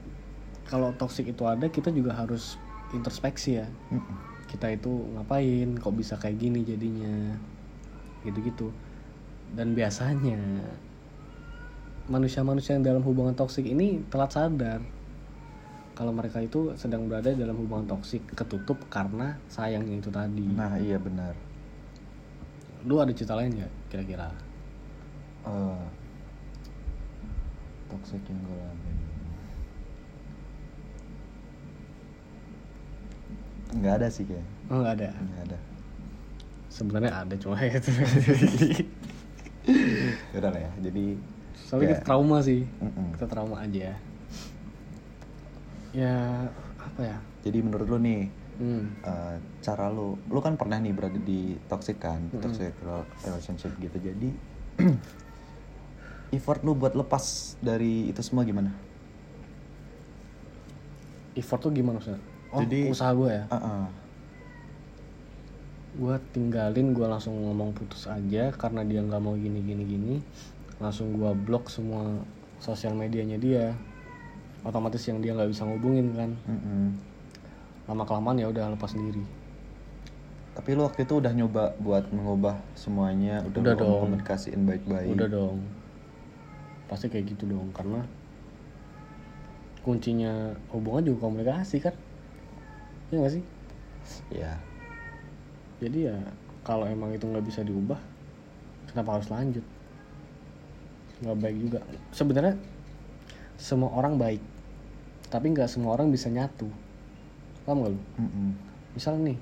kalau 0.70 0.94
toxic 0.96 1.34
itu 1.34 1.44
ada, 1.50 1.66
kita 1.68 1.90
juga 1.90 2.14
harus 2.14 2.62
introspeksi 2.94 3.58
ya. 3.58 3.68
Mm-mm. 3.90 4.30
kita 4.52 4.68
itu 4.68 4.92
ngapain 5.16 5.80
kok 5.80 5.96
bisa 5.96 6.20
kayak 6.20 6.36
gini 6.36 6.68
jadinya 6.68 7.40
gitu-gitu 8.28 8.68
dan 9.56 9.72
biasanya 9.72 10.36
manusia-manusia 12.12 12.76
yang 12.76 12.84
dalam 12.84 13.04
hubungan 13.08 13.32
toksik 13.32 13.64
ini 13.64 14.04
telat 14.12 14.36
sadar 14.36 14.84
kalau 15.96 16.12
mereka 16.12 16.44
itu 16.44 16.76
sedang 16.76 17.08
berada 17.08 17.32
dalam 17.32 17.56
hubungan 17.56 17.88
toksik 17.88 18.28
ketutup 18.36 18.76
karena 18.92 19.40
sayangnya 19.48 20.04
itu 20.04 20.12
tadi 20.12 20.44
nah 20.52 20.76
iya 20.76 21.00
benar 21.00 21.32
lu 22.84 23.00
ada 23.00 23.16
cerita 23.16 23.40
lain 23.40 23.56
nggak 23.56 23.72
kira-kira 23.88 24.36
Eh, 25.42 25.84
toxic 27.90 28.22
yang 28.30 28.40
gue 28.46 28.56
alamin 28.56 28.98
nggak 33.72 34.04
ada 34.04 34.08
sih 34.12 34.28
kayak. 34.28 34.44
Oh 34.68 34.84
nggak 34.84 34.94
ada? 35.00 35.10
Nggak 35.16 35.42
ada. 35.48 35.60
Sebenarnya 36.68 37.12
ada 37.24 37.36
cuma 37.40 37.56
itu 37.72 37.92
udah 40.36 40.50
lah 40.52 40.62
ya 40.64 40.72
jadi 40.82 41.06
soalnya 41.56 41.88
ya, 41.88 41.92
kita 41.96 42.04
trauma 42.08 42.38
sih. 42.44 42.62
Mm-mm. 42.84 43.08
kita 43.16 43.26
trauma 43.32 43.56
aja. 43.64 43.96
Ya 45.92 46.16
apa 46.80 47.02
ya? 47.04 47.18
Jadi 47.48 47.58
menurut 47.64 47.88
lu 47.88 48.00
nih 48.00 48.28
hmm. 48.60 48.84
eh, 49.08 49.36
cara 49.64 49.88
lu 49.92 50.20
lu 50.28 50.40
kan 50.44 50.56
pernah 50.60 50.80
nih 50.84 50.92
berada 50.96 51.20
di 51.20 51.56
toxic 51.72 52.00
kan 52.00 52.28
Mm-mm. 52.32 52.42
toxic 52.44 52.74
rel- 52.84 53.08
relationship 53.24 53.72
gitu. 53.80 53.98
Jadi 54.00 54.30
effort 56.32 56.64
lu 56.64 56.74
buat 56.74 56.96
lepas 56.96 57.56
dari 57.60 58.08
itu 58.08 58.20
semua 58.20 58.44
gimana? 58.44 58.72
Effort 61.36 61.60
tuh 61.62 61.72
gimana 61.72 62.00
maksudnya 62.00 62.20
oh 62.52 62.60
Jadi- 62.64 62.92
usaha 62.92 63.12
gue 63.12 63.30
ya? 63.32 63.44
Ah, 63.48 63.56
ah. 63.56 63.86
gue 65.92 66.16
tinggalin 66.32 66.96
gue 66.96 67.04
langsung 67.04 67.36
ngomong 67.36 67.76
putus 67.76 68.08
aja 68.08 68.48
karena 68.56 68.80
dia 68.88 69.04
nggak 69.04 69.20
mau 69.20 69.36
gini 69.36 69.60
gini 69.60 69.84
gini. 69.84 70.16
Langsung 70.80 71.12
gue 71.14 71.32
blok 71.36 71.68
semua 71.68 72.24
sosial 72.60 72.96
medianya 72.96 73.36
dia. 73.36 73.76
Otomatis 74.64 75.04
yang 75.04 75.20
dia 75.20 75.36
nggak 75.36 75.52
bisa 75.52 75.68
ngubungin 75.68 76.16
kan? 76.16 76.32
Mm-mm. 76.48 76.96
lama 77.90 78.08
kelamaan 78.08 78.40
ya 78.40 78.48
udah 78.48 78.72
lepas 78.72 78.94
sendiri 78.94 79.20
tapi 80.52 80.76
lu 80.76 80.84
waktu 80.84 81.04
itu 81.04 81.18
udah 81.18 81.34
nyoba 81.34 81.76
buat 81.80 82.08
mengubah 82.12 82.60
semuanya? 82.72 83.40
Udah, 83.48 83.60
Udah 83.64 83.74
dong. 83.76 84.00
komunikasiin 84.06 84.62
baik-baik? 84.64 85.12
Udah 85.12 85.28
dong 85.28 85.60
pasti 86.92 87.08
kayak 87.08 87.32
gitu 87.32 87.48
dong 87.48 87.72
karena 87.72 88.04
kuncinya 89.88 90.52
hubungan 90.76 91.08
juga 91.08 91.32
komunikasi 91.32 91.80
kan? 91.80 91.96
Ya 93.08 93.24
nggak 93.24 93.34
sih? 93.40 93.44
Ya 94.28 94.60
jadi 95.80 96.14
ya 96.14 96.18
kalau 96.62 96.86
emang 96.86 97.16
itu 97.16 97.24
nggak 97.26 97.48
bisa 97.48 97.64
diubah 97.64 97.98
kenapa 98.92 99.18
harus 99.18 99.32
lanjut? 99.32 99.66
Nggak 101.24 101.38
baik 101.40 101.58
juga. 101.64 101.80
Sebenarnya 102.12 102.60
semua 103.56 103.96
orang 103.96 104.20
baik 104.20 104.44
tapi 105.32 105.56
nggak 105.56 105.72
semua 105.72 105.96
orang 105.96 106.12
bisa 106.12 106.28
nyatu. 106.28 106.68
Paham 107.64 107.88
gak 107.88 107.94
lu? 107.94 108.02
Mm-mm. 108.20 108.50
misalnya 108.92 109.32
nih 109.32 109.38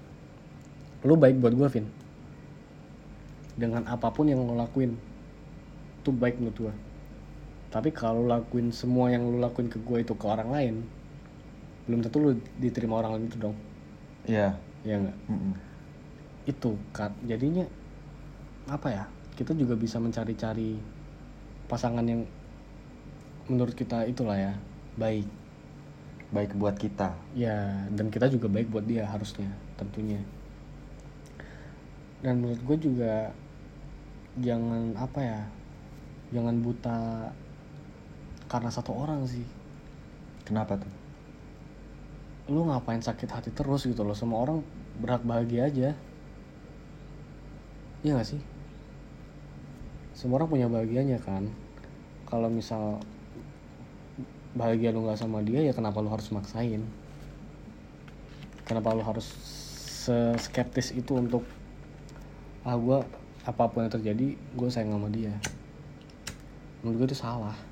lu 1.07 1.15
baik 1.17 1.41
buat 1.41 1.57
gue 1.57 1.67
Vin. 1.73 1.87
Dengan 3.57 3.89
apa 3.89 4.13
pun 4.13 4.29
yang 4.29 4.45
lo 4.45 4.53
lakuin 4.53 4.93
itu 5.99 6.09
baik 6.15 6.37
menurut 6.39 6.55
gue 6.55 6.73
tapi 7.69 7.93
kalau 7.93 8.25
lakuin 8.25 8.73
semua 8.73 9.13
yang 9.13 9.29
lu 9.29 9.37
lakuin 9.37 9.69
ke 9.69 9.77
gue 9.77 10.01
itu 10.01 10.13
ke 10.17 10.25
orang 10.25 10.49
lain 10.49 10.75
belum 11.89 12.05
tentu 12.05 12.17
lu 12.21 12.31
diterima 12.61 13.01
orang 13.01 13.17
lain 13.17 13.25
itu 13.33 13.37
dong. 13.41 13.57
Ya 14.29 14.53
ya 14.85 15.01
nggak? 15.01 15.17
Mm-mm. 15.25 15.53
itu 16.45 16.71
kan 16.93 17.13
jadinya 17.25 17.65
apa 18.69 18.87
ya? 18.93 19.03
Kita 19.33 19.57
juga 19.57 19.73
bisa 19.73 19.97
mencari-cari 19.97 20.77
pasangan 21.65 22.05
yang 22.05 22.25
menurut 23.49 23.73
kita 23.73 24.05
itulah 24.05 24.37
ya 24.37 24.53
baik. 25.01 25.25
Baik 26.29 26.53
buat 26.57 26.77
kita. 26.77 27.17
Ya 27.33 27.89
dan 27.89 28.13
kita 28.13 28.29
juga 28.29 28.45
baik 28.53 28.69
buat 28.69 28.85
dia 28.85 29.09
harusnya 29.09 29.49
tentunya. 29.73 30.21
Dan 32.21 32.45
menurut 32.45 32.61
gue 32.61 32.77
juga 32.85 33.33
jangan 34.37 34.93
apa 34.93 35.19
ya 35.25 35.41
jangan 36.29 36.61
buta 36.61 37.33
karena 38.49 38.73
satu 38.73 38.91
orang 38.97 39.23
sih. 39.29 39.45
Kenapa 40.43 40.81
tuh? 40.81 40.89
Lu 42.49 42.65
ngapain 42.65 42.99
sakit 42.99 43.29
hati 43.29 43.53
terus 43.53 43.85
gitu 43.85 44.01
loh? 44.01 44.17
Semua 44.17 44.41
orang 44.41 44.65
berhak 44.97 45.21
bahagia 45.21 45.69
aja. 45.69 45.89
Iya 48.01 48.17
gak 48.17 48.27
sih? 48.33 48.41
Semua 50.17 50.41
orang 50.41 50.49
punya 50.49 50.67
bahagianya 50.67 51.21
kan? 51.21 51.45
Kalau 52.25 52.49
misal 52.49 52.97
bahagia 54.57 54.89
lu 54.89 55.05
nggak 55.05 55.21
sama 55.21 55.45
dia 55.45 55.61
ya 55.61 55.77
kenapa 55.77 56.01
lu 56.01 56.09
harus 56.09 56.33
maksain? 56.33 56.81
Kenapa 58.65 58.97
lu 58.97 59.05
harus 59.05 59.29
skeptis 60.41 60.89
itu 60.89 61.13
untuk 61.13 61.45
ah 62.65 62.73
gue 62.73 62.97
apa 63.45 63.63
pun 63.69 63.85
yang 63.85 63.93
terjadi 63.93 64.33
gue 64.33 64.69
sayang 64.73 64.97
sama 64.97 65.07
dia. 65.13 65.31
Menurut 66.81 67.05
gue 67.05 67.07
itu 67.13 67.17
salah 67.21 67.68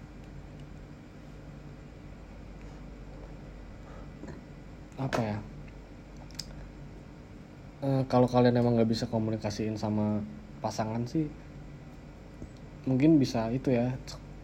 apa 4.97 5.19
ya? 5.21 5.37
Eh, 7.85 8.03
kalau 8.09 8.25
kalian 8.25 8.57
emang 8.57 8.73
nggak 8.73 8.89
bisa 8.89 9.05
komunikasiin 9.05 9.77
sama 9.77 10.25
pasangan 10.57 11.05
sih 11.05 11.29
mungkin 12.89 13.21
bisa 13.21 13.53
itu 13.53 13.69
ya 13.69 13.93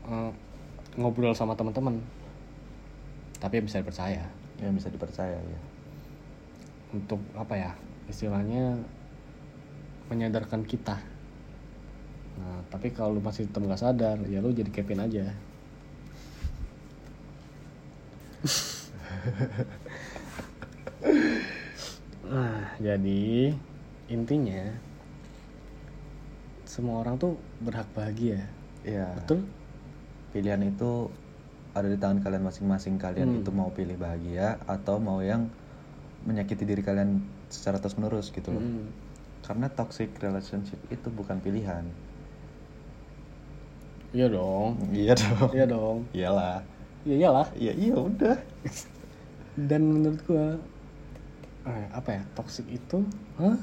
eh, 0.09 0.31
ngobrol 0.97 1.33
sama 1.33 1.57
teman-teman. 1.57 1.97
Tapi 3.41 3.65
bisa 3.65 3.81
dipercaya. 3.81 4.23
Ya 4.61 4.69
bisa 4.69 4.87
dipercaya 4.87 5.35
ya 5.35 5.59
untuk 6.93 7.19
apa 7.33 7.57
ya 7.57 7.71
istilahnya 8.05 8.77
menyadarkan 10.13 10.61
kita. 10.61 11.01
Nah 12.37 12.61
tapi 12.69 12.93
kalau 12.93 13.17
lu 13.17 13.21
masih 13.25 13.49
tetap 13.49 13.65
nggak 13.65 13.81
sadar 13.81 14.17
ya 14.29 14.41
lu 14.41 14.53
jadi 14.53 14.69
Kevin 14.69 15.01
aja 15.05 15.33
nah 22.33 22.73
jadi 22.81 23.53
intinya 24.09 24.63
semua 26.65 27.05
orang 27.05 27.15
tuh 27.21 27.37
berhak 27.61 27.85
bahagia. 27.93 28.49
Ya 28.81 29.13
betul? 29.13 29.45
Pilihan 30.33 30.61
itu 30.65 31.13
ada 31.77 31.85
di 31.85 31.97
tangan 32.01 32.19
kalian 32.25 32.43
masing-masing. 32.43 32.97
Kalian 32.97 33.29
Hmm. 33.29 33.39
itu 33.45 33.49
mau 33.53 33.69
pilih 33.69 33.95
bahagia 33.95 34.57
atau 34.65 34.97
mau 34.97 35.21
yang 35.21 35.45
menyakiti 36.25 36.63
diri 36.65 36.81
kalian 36.81 37.21
secara 37.51 37.77
terus 37.77 37.95
menerus 37.99 38.33
gitu 38.33 38.49
loh. 38.49 38.63
Mm. 38.63 38.87
karena 39.43 39.67
toxic 39.67 40.07
relationship 40.23 40.79
itu 40.87 41.11
bukan 41.11 41.35
pilihan. 41.43 41.83
Iya 44.15 44.31
dong. 44.31 44.79
Iya 44.95 45.13
dong. 45.19 45.49
Iya 45.51 45.65
dong. 45.67 45.97
Iyalah. 46.15 46.57
Iya 47.03 47.15
iyalah. 47.19 47.47
Iya 47.59 47.73
iya 47.75 47.95
udah. 47.99 48.37
Dan 49.59 49.81
menurut 49.91 50.23
gua 50.23 50.55
eh, 51.67 51.85
apa 51.91 52.09
ya? 52.19 52.21
Toxic 52.35 52.65
itu? 52.69 52.99
Hah? 53.39 53.57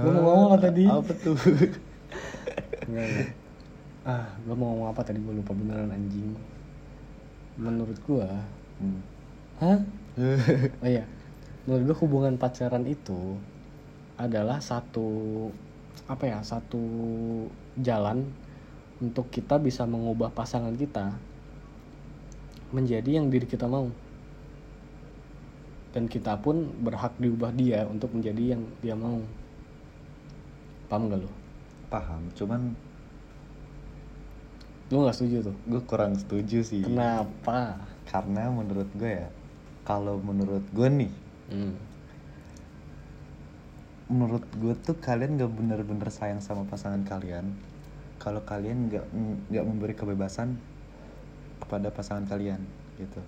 Gua 0.00 0.10
mau 0.14 0.22
ngomong 0.24 0.44
apa 0.54 0.58
tadi? 0.70 0.84
Apa 0.86 1.12
tuh? 1.18 1.36
Enggak, 2.86 3.08
ah 4.06 4.26
gua 4.46 4.54
mau 4.56 4.66
ngomong 4.74 4.88
apa 4.92 5.02
tadi? 5.06 5.18
Gua 5.22 5.34
lupa 5.36 5.52
beneran 5.54 5.90
anjing. 5.92 6.34
Menurut 7.58 7.98
gua 8.06 8.28
Hmm. 8.80 9.04
hah? 9.60 9.78
Oh 10.82 10.88
iya. 10.88 11.04
Menurut 11.68 11.92
gua 11.92 11.96
hubungan 12.04 12.34
pacaran 12.40 12.88
itu 12.88 13.36
adalah 14.16 14.60
satu 14.64 15.08
apa 16.08 16.24
ya 16.26 16.38
satu 16.42 16.80
jalan 17.80 18.24
untuk 19.00 19.28
kita 19.32 19.56
bisa 19.60 19.84
mengubah 19.88 20.32
pasangan 20.32 20.72
kita 20.76 21.12
menjadi 22.70 23.18
yang 23.20 23.28
diri 23.32 23.46
kita 23.46 23.66
mau 23.66 23.90
dan 25.90 26.06
kita 26.06 26.38
pun 26.38 26.70
berhak 26.82 27.14
diubah 27.18 27.50
dia 27.54 27.86
untuk 27.86 28.14
menjadi 28.14 28.56
yang 28.56 28.62
dia 28.82 28.94
mau. 28.94 29.22
Paham 30.90 31.10
gak 31.10 31.22
lo 31.22 31.40
paham 31.90 32.22
cuman 32.38 32.72
lu 34.90 35.06
nggak 35.06 35.14
setuju 35.14 35.50
tuh? 35.50 35.56
Gue 35.70 35.82
kurang 35.86 36.18
setuju 36.18 36.66
sih. 36.66 36.82
Kenapa? 36.82 37.78
Karena 38.06 38.50
menurut 38.50 38.90
gue 38.94 39.26
ya 39.26 39.28
kalau 39.86 40.18
menurut 40.18 40.66
gue 40.70 40.88
nih 40.90 41.12
hmm. 41.50 41.74
menurut 44.10 44.42
gue 44.58 44.74
tuh 44.82 44.98
kalian 44.98 45.38
gak 45.38 45.50
bener-bener 45.50 46.10
sayang 46.10 46.42
sama 46.42 46.66
pasangan 46.66 47.02
kalian. 47.06 47.54
Kalau 48.18 48.42
kalian 48.42 48.90
nggak 48.90 49.06
nggak 49.48 49.64
memberi 49.64 49.94
kebebasan 49.94 50.58
kepada 51.62 51.88
pasangan 51.94 52.26
kalian 52.28 52.60
gitu 53.00 53.22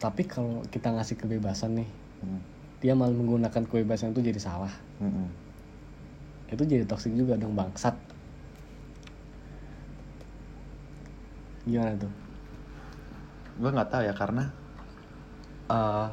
tapi 0.00 0.24
kalau 0.24 0.64
kita 0.72 0.88
ngasih 0.96 1.16
kebebasan 1.20 1.76
nih 1.84 1.90
Hmm. 2.20 2.36
dia 2.84 2.92
malah 2.92 3.16
menggunakan 3.16 3.64
kebebasan 3.64 4.12
itu 4.12 4.20
jadi 4.20 4.40
salah. 4.40 4.72
Mm-mm. 5.00 5.28
itu 6.50 6.62
jadi 6.66 6.84
toksik 6.84 7.14
juga 7.16 7.38
dong 7.40 7.54
bangsat. 7.56 7.94
Gimana 11.64 11.96
tuh? 11.96 12.12
Gue 13.60 13.70
nggak 13.72 13.88
tahu 13.88 14.02
ya 14.04 14.14
karena 14.16 14.44
eh 15.70 16.08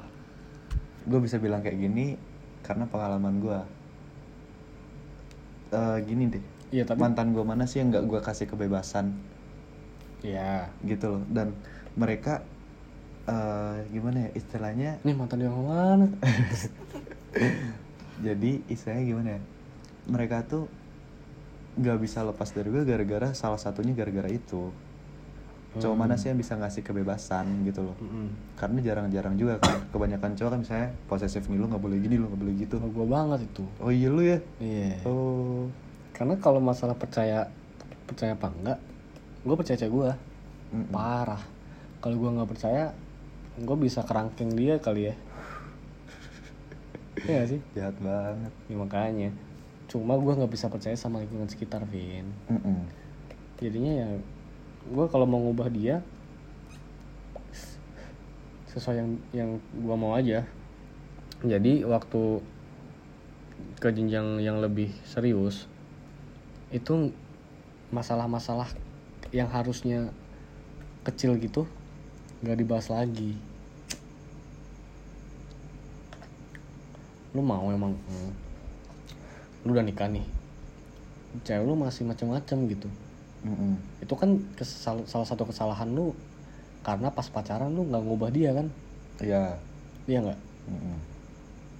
gue 1.08 1.20
bisa 1.24 1.40
bilang 1.40 1.60
kayak 1.60 1.80
gini 1.80 2.16
karena 2.64 2.86
pengalaman 2.88 3.40
gue 3.44 3.60
Eh 5.68 5.98
gini 6.08 6.32
deh. 6.32 6.44
Iya 6.72 6.84
tapi 6.88 7.00
mantan 7.00 7.36
gue 7.36 7.44
mana 7.44 7.68
sih 7.68 7.84
yang 7.84 7.92
nggak 7.92 8.06
gue 8.08 8.20
kasih 8.24 8.48
kebebasan? 8.48 9.12
Ya 10.24 10.72
gitu 10.88 11.20
loh. 11.20 11.24
Dan 11.28 11.52
mereka 12.00 12.44
eh 13.28 13.78
gimana 13.92 14.18
ya 14.24 14.30
istilahnya? 14.34 14.92
Ini 15.04 15.12
mantan 15.14 15.44
yang 15.44 15.60
mana? 15.60 16.08
Jadi 18.26 18.66
istilahnya 18.66 19.04
gimana 19.04 19.30
ya? 19.38 19.42
Mereka 20.08 20.48
tuh 20.48 20.66
nggak 21.78 21.98
bisa 22.02 22.26
lepas 22.26 22.50
dari 22.50 22.68
gue 22.72 22.82
gara-gara 22.82 23.30
salah 23.32 23.60
satunya 23.60 23.94
gara-gara 23.94 24.28
itu. 24.28 24.72
Cowok 25.78 25.94
Hmm. 25.94 26.02
mana 26.02 26.16
sih 26.18 26.32
yang 26.32 26.40
bisa 26.40 26.58
ngasih 26.58 26.82
kebebasan 26.82 27.62
gitu 27.62 27.86
loh? 27.86 27.96
Mm-mm. 28.02 28.34
karena 28.58 28.80
jarang-jarang 28.82 29.36
juga 29.38 29.62
kan. 29.62 29.78
Kebanyakan 29.94 30.34
cowok 30.34 30.50
kan 30.50 30.60
misalnya 30.64 30.90
posesif 31.06 31.46
nih 31.46 31.60
lu 31.60 31.70
nggak 31.70 31.84
boleh 31.84 31.98
gini 32.02 32.16
lu 32.18 32.26
nggak 32.26 32.42
boleh 32.42 32.54
gitu. 32.58 32.76
Gua 32.82 33.06
banget 33.06 33.46
itu. 33.46 33.64
Oh 33.78 33.94
iya 33.94 34.10
lu 34.10 34.24
ya? 34.26 34.40
Iya. 34.58 35.06
Oh. 35.06 35.70
Karena 36.18 36.34
kalau 36.42 36.58
masalah 36.58 36.98
percaya 36.98 37.46
percaya 38.10 38.34
apa 38.34 38.50
enggak 38.50 38.80
gue 39.44 39.54
percaya 39.54 39.78
cewek 39.78 39.94
gue 39.94 40.10
Mm-mm. 40.74 40.90
parah. 40.90 41.44
Kalau 42.02 42.16
gue 42.18 42.30
nggak 42.32 42.50
percaya 42.50 42.84
gue 43.58 43.78
bisa 43.78 44.06
kerangkeng 44.06 44.54
dia 44.54 44.78
kali 44.78 45.10
ya. 45.10 45.16
Iya 47.26 47.42
sih? 47.50 47.62
Jahat 47.74 47.98
banget. 47.98 48.54
Ya, 48.70 48.76
makanya. 48.78 49.30
Cuma 49.90 50.14
gue 50.20 50.34
nggak 50.38 50.54
bisa 50.54 50.70
percaya 50.70 50.94
sama 50.94 51.24
lingkungan 51.26 51.50
sekitar 51.50 51.82
Vin. 51.90 52.30
Mm-mm. 52.52 52.86
jadinya 53.58 53.90
ya 53.90 54.10
gue 54.86 55.06
kalau 55.10 55.26
mau 55.26 55.42
ngubah 55.42 55.74
dia 55.74 56.06
sesuai 58.70 59.02
yang 59.02 59.10
yang 59.34 59.50
gue 59.74 59.96
mau 59.98 60.14
aja. 60.14 60.46
Jadi 61.42 61.82
waktu 61.82 62.42
ke 63.82 63.90
jenjang 63.90 64.38
yang 64.42 64.62
lebih 64.62 64.94
serius 65.06 65.66
itu 66.70 67.10
masalah-masalah 67.90 68.70
yang 69.34 69.50
harusnya 69.50 70.14
kecil 71.06 71.40
gitu 71.40 71.66
nggak 72.44 72.58
dibahas 72.60 72.90
lagi 72.92 73.38
lu 77.36 77.42
mau 77.44 77.68
emang? 77.72 77.96
Hmm, 77.96 78.32
lu 79.66 79.76
udah 79.76 79.84
nikah 79.84 80.08
nih. 80.08 80.24
Cewek 81.44 81.64
lu 81.68 81.76
masih 81.76 82.08
macam-macam 82.08 82.58
gitu. 82.72 82.90
Mm-mm. 83.38 83.78
itu 84.02 84.12
kan 84.18 84.42
kesal- 84.58 85.06
salah 85.06 85.28
satu 85.28 85.46
kesalahan 85.46 85.88
lu. 85.94 86.12
Karena 86.82 87.14
pas 87.14 87.30
pacaran 87.30 87.70
lu 87.70 87.86
nggak 87.86 88.04
ngubah 88.04 88.30
dia 88.34 88.52
kan? 88.56 88.68
Iya. 89.22 89.56
Iya 90.08 90.18
nggak? 90.24 90.40
Mm-mm. 90.68 90.98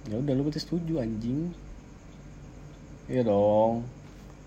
ya 0.08 0.16
udah 0.16 0.32
lu 0.32 0.42
berarti 0.48 0.60
setuju 0.62 1.02
anjing. 1.02 1.52
Iya 3.08 3.24
dong. 3.24 3.84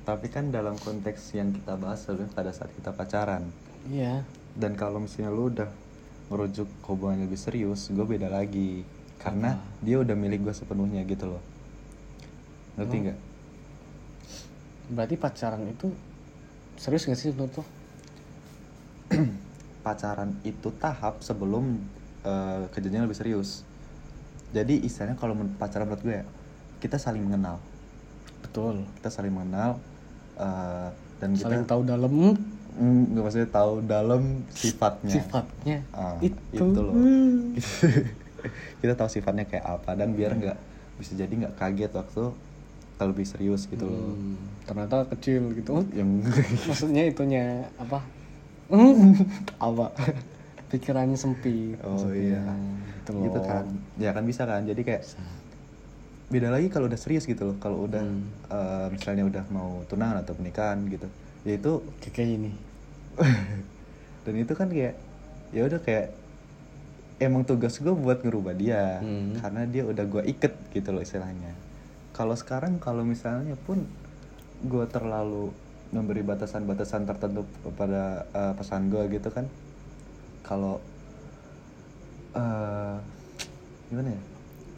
Tapi 0.06 0.30
kan 0.34 0.50
dalam 0.50 0.78
konteks 0.78 1.38
yang 1.38 1.54
kita 1.54 1.78
bahas 1.78 2.02
sebenarnya 2.06 2.34
pada 2.34 2.52
saat 2.54 2.74
kita 2.74 2.94
pacaran. 2.94 3.50
Iya. 3.90 4.26
Dan 4.58 4.74
kalau 4.78 5.02
misalnya 5.02 5.34
lu 5.34 5.50
udah 5.50 5.70
merujuk 6.32 6.70
ke 6.80 6.88
hubungan 6.88 7.20
yang 7.20 7.28
lebih 7.28 7.42
serius 7.44 7.92
gue 7.92 8.06
beda 8.08 8.32
lagi 8.32 8.88
karena 9.22 9.54
Apa? 9.54 9.86
dia 9.86 10.02
udah 10.02 10.16
milik 10.18 10.42
gue 10.42 10.52
sepenuhnya 10.52 11.06
gitu 11.06 11.30
loh. 11.30 11.42
Ngerti 12.74 12.96
Oh. 12.98 13.02
nggak? 13.06 13.20
Berarti 14.92 15.16
pacaran 15.16 15.62
itu 15.64 15.88
serius 16.76 17.06
gak 17.06 17.16
sih 17.16 17.30
menurut 17.30 17.62
lo? 17.62 17.66
Pacaran 19.86 20.34
itu 20.42 20.74
tahap 20.76 21.22
sebelum 21.22 21.78
eh, 22.22 22.66
kejadian 22.70 23.06
lebih 23.06 23.18
serius. 23.18 23.62
Jadi 24.52 24.84
istilahnya 24.84 25.16
kalau 25.16 25.34
men- 25.34 25.54
pacaran 25.56 25.86
menurut 25.86 26.02
gue 26.02 26.16
ya 26.18 26.26
kita 26.78 26.98
saling 26.98 27.22
mengenal. 27.22 27.62
Betul. 28.42 28.84
Kita 28.98 29.10
saling 29.10 29.32
mengenal 29.32 29.78
eh, 30.36 30.90
dan 31.22 31.30
kita 31.38 31.46
saling 31.46 31.66
tahu 31.66 31.82
dalam. 31.86 32.12
Mm, 32.72 33.14
nggak 33.14 33.24
maksudnya 33.24 33.50
tahu 33.52 33.74
dalam 33.84 34.22
sifatnya. 34.50 35.12
Sifatnya. 35.14 35.78
Ah, 35.92 36.16
itu, 36.24 36.40
itu 36.52 36.80
loh. 36.80 36.94
Hmm. 38.42 38.80
kita 38.82 38.94
tahu 38.98 39.10
sifatnya 39.10 39.46
kayak 39.46 39.66
apa 39.66 39.94
dan 39.94 40.14
biar 40.14 40.34
nggak 40.34 40.58
bisa 40.98 41.14
jadi 41.18 41.30
nggak 41.30 41.54
kaget 41.58 41.92
waktu 41.94 42.24
kalau 42.98 43.10
lebih 43.18 43.26
serius 43.26 43.66
gitu 43.66 43.82
loh. 43.90 44.14
Hmm, 44.14 44.38
ternyata 44.70 45.10
kecil 45.10 45.58
gitu. 45.58 45.82
Yang 45.90 46.10
maksudnya 46.70 47.04
itunya 47.10 47.66
apa? 47.82 48.06
Hmm, 48.70 49.18
apa? 49.74 49.90
Pikirannya 50.70 51.18
sempit. 51.18 51.82
Oh 51.82 52.06
iya. 52.14 52.46
gitu 53.02 53.10
loh. 53.18 53.26
gitu 53.26 53.40
kan. 53.42 53.66
Ya 53.98 54.14
kan 54.14 54.24
bisa 54.30 54.46
kan. 54.46 54.62
Jadi 54.70 54.86
kayak 54.86 55.04
beda 56.30 56.54
lagi 56.54 56.70
kalau 56.70 56.86
udah 56.86 57.00
serius 57.02 57.26
gitu 57.26 57.42
loh. 57.50 57.58
Kalau 57.58 57.90
udah 57.90 58.06
Hmm. 58.06 58.30
eh, 58.54 58.88
misalnya 58.94 59.26
udah 59.26 59.44
mau 59.50 59.82
tunangan 59.90 60.22
atau 60.22 60.38
pernikahan 60.38 60.86
gitu. 60.86 61.10
Ya 61.42 61.58
itu 61.58 61.82
kayak 62.06 62.14
kayak 62.14 62.30
ini 62.38 62.52
dan 64.24 64.34
itu 64.38 64.54
kan 64.54 64.70
kayak 64.70 64.94
ya 65.50 65.66
udah 65.66 65.82
kayak 65.82 66.14
emang 67.22 67.46
tugas 67.46 67.78
gue 67.78 67.94
buat 67.94 68.26
ngerubah 68.26 68.58
dia 68.58 68.98
Hmm. 68.98 69.38
karena 69.38 69.70
dia 69.70 69.86
udah 69.86 70.06
gue 70.10 70.24
iket 70.26 70.58
gitu 70.74 70.90
loh 70.90 71.06
istilahnya. 71.06 71.54
Kalau 72.12 72.34
sekarang 72.34 72.82
kalau 72.82 73.06
misalnya 73.06 73.54
pun 73.56 73.86
gue 74.66 74.86
terlalu 74.90 75.54
memberi 75.94 76.26
batasan-batasan 76.26 77.06
tertentu 77.06 77.46
kepada 77.62 78.26
eh, 78.34 78.54
pasangan 78.58 78.90
gue 78.90 79.04
gitu 79.16 79.30
kan 79.30 79.46
kalau 80.42 80.82
eh 82.34 82.96
gimana 83.92 84.10
ya? 84.16 84.22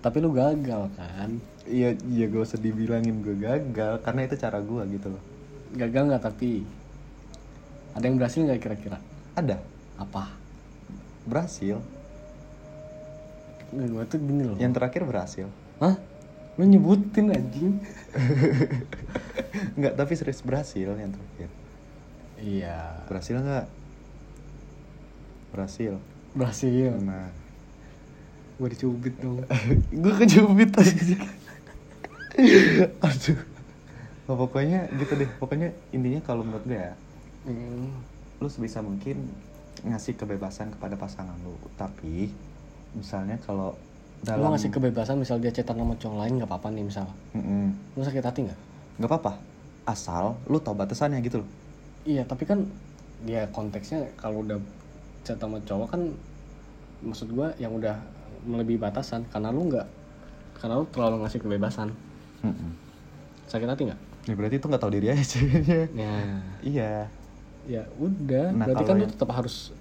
Tapi 0.04 0.18
lu 0.20 0.36
gagal 0.36 0.92
kan? 1.00 1.32
Iya 1.64 1.96
iya 2.12 2.26
gue 2.28 2.44
usah 2.44 2.60
dibilangin 2.60 3.24
gue 3.24 3.40
gagal 3.40 4.04
karena 4.04 4.28
itu 4.28 4.36
cara 4.36 4.60
gue 4.60 4.84
gitu 4.92 5.08
loh. 5.16 5.24
Gagal 5.74 6.12
nggak 6.12 6.24
tapi 6.28 6.68
ada 7.94 8.04
yang 8.04 8.18
berhasil 8.20 8.44
nggak 8.44 8.60
kira-kira? 8.60 9.00
Ada. 9.38 9.58
Apa? 9.96 10.34
Berhasil 11.24 11.80
Nggak, 13.74 13.88
gue 13.90 14.04
tuh 14.06 14.20
gini 14.22 14.44
loh 14.46 14.58
yang 14.62 14.72
terakhir 14.72 15.02
berhasil 15.04 15.48
hah 15.82 15.98
lu 16.54 16.64
nyebutin 16.70 17.34
anjing 17.34 17.82
Enggak, 19.78 19.98
tapi 19.98 20.14
serius 20.14 20.46
berhasil 20.46 20.86
yang 20.86 21.10
terakhir. 21.10 21.50
iya 22.38 23.02
Berhasil 23.10 23.38
nggak? 23.42 23.66
Berhasil. 25.54 25.94
berhasil 26.34 26.94
Nah, 27.02 27.30
gue 28.58 28.68
dicubit 28.74 29.14
dong 29.22 29.42
gue 29.90 30.14
kejubit 30.18 30.74
aja. 30.78 31.18
Aduh. 33.02 33.40
Nah, 34.26 34.36
pokoknya 34.38 34.90
gitu 34.98 35.14
deh. 35.18 35.30
Pokoknya 35.38 35.74
intinya 35.94 36.22
kalau 36.26 36.42
menurut 36.46 36.66
gue 36.66 36.78
ya, 36.78 36.94
Hmm, 37.44 37.92
lu 38.40 38.48
sebisa 38.48 38.80
mungkin 38.80 39.28
ngasih 39.84 40.16
kebebasan 40.16 40.72
kepada 40.72 40.96
pasangan 40.96 41.36
lu. 41.44 41.60
Tapi 41.76 42.32
misalnya 42.94 43.38
kalau 43.40 43.74
lu 43.74 44.24
dalam 44.24 44.52
ngasih 44.52 44.70
kebebasan 44.70 45.18
misal 45.18 45.36
dia 45.38 45.50
cetak 45.50 45.74
nama 45.74 45.94
cowok 45.94 46.18
lain 46.18 46.34
nggak 46.38 46.48
apa-apa 46.48 46.70
nih 46.70 46.86
misal 46.86 47.08
Mm-mm. 47.34 47.76
lu 47.94 48.02
sakit 48.02 48.22
hati 48.22 48.40
nggak 48.44 48.60
nggak 48.96 49.10
apa-apa. 49.10 49.34
Asal 49.84 50.40
lu 50.46 50.58
tahu 50.58 50.74
batasannya 50.74 51.20
gitu 51.22 51.42
loh. 51.42 51.50
iya 52.04 52.24
tapi 52.24 52.44
kan 52.44 52.64
dia 53.22 53.48
konteksnya 53.50 54.08
kalau 54.16 54.42
udah 54.42 54.60
chat 55.22 55.36
sama 55.36 55.60
cowok 55.60 55.88
kan 55.90 56.02
maksud 57.02 57.28
gua 57.30 57.52
yang 57.58 57.72
udah 57.74 58.00
melebihi 58.44 58.76
batasan 58.78 59.24
karena 59.26 59.50
lu 59.50 59.68
nggak 59.68 59.88
karena 60.56 60.78
lu 60.78 60.86
terlalu 60.88 61.24
ngasih 61.24 61.40
kebebasan 61.40 61.92
Mm-mm. 62.42 62.72
sakit 63.46 63.68
hati 63.68 63.84
nggak 63.88 64.02
Ya 64.24 64.34
berarti 64.34 64.56
itu 64.56 64.68
nggak 64.68 64.80
tahu 64.80 64.94
diri 64.94 65.08
aja 65.10 65.40
ya 66.00 66.16
Iya. 66.62 66.94
ya 67.66 67.84
udah 67.98 68.46
Nah, 68.52 68.66
berarti 68.66 68.84
kan 68.84 68.96
lu 68.96 69.04
yang- 69.04 69.12
tetap 69.12 69.30
harus 69.30 69.76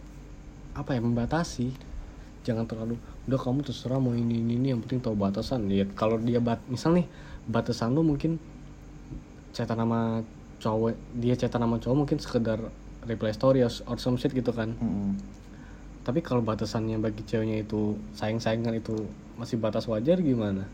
apa 0.73 0.95
ya 0.95 1.01
membatasi 1.01 1.71
jangan 2.43 2.67
terlalu 2.67 2.99
udah 3.31 3.39
kamu 3.39 3.63
terserah 3.63 4.03
mau 4.03 4.15
ini 4.15 4.43
ini, 4.43 4.59
ini 4.59 4.75
yang 4.75 4.83
penting 4.83 4.99
tahu 4.99 5.15
batasan. 5.15 5.71
Ya 5.71 5.87
kalau 5.95 6.19
dia 6.19 6.43
bat 6.43 6.59
misal 6.67 6.99
nih 6.99 7.07
batasan 7.47 7.95
lu 7.95 8.03
mungkin 8.03 8.39
cetak 9.55 9.79
nama 9.79 10.23
cowok 10.63 10.95
dia 11.19 11.35
cetak 11.35 11.59
nama 11.59 11.77
cowok 11.79 11.97
mungkin 12.07 12.19
sekedar 12.23 12.59
reply 13.07 13.35
story 13.35 13.67
or, 13.67 13.99
some 13.99 14.15
shit 14.15 14.31
gitu 14.31 14.55
kan. 14.55 14.79
Mm-mm. 14.79 15.19
tapi 16.03 16.19
kalau 16.19 16.43
batasannya 16.43 16.99
bagi 16.99 17.23
ceweknya 17.23 17.63
itu 17.63 17.95
sayang-sayangan 18.19 18.75
itu 18.75 19.07
masih 19.39 19.59
batas 19.59 19.87
wajar 19.87 20.19
gimana? 20.19 20.67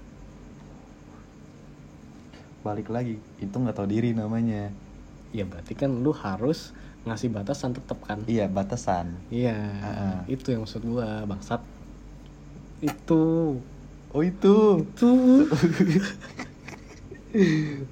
Balik 2.64 2.88
lagi 2.88 3.20
itu 3.36 3.52
nggak 3.52 3.76
tahu 3.76 3.88
diri 3.92 4.16
namanya. 4.16 4.72
Ya 5.36 5.44
berarti 5.44 5.76
kan 5.76 6.00
lu 6.00 6.16
harus 6.16 6.72
ngasih 7.08 7.32
batasan 7.32 7.72
tetap 7.72 7.98
kan? 8.04 8.20
Iya 8.28 8.46
batasan. 8.46 9.16
Iya, 9.32 9.56
Ah. 9.80 10.20
itu 10.28 10.52
yang 10.52 10.62
maksud 10.62 10.84
gua, 10.84 11.24
bangsat. 11.24 11.64
Itu. 12.78 13.58
oh 14.08 14.24
itu. 14.24 14.80
Tuh 14.96 15.44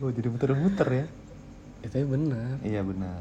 oh 0.01 0.11
jadi 0.13 0.29
muter-muter 0.33 0.89
ya? 0.89 1.07
Itu 1.85 1.95
ya 2.01 2.07
benar. 2.09 2.57
Iya 2.65 2.81
benar. 2.81 3.21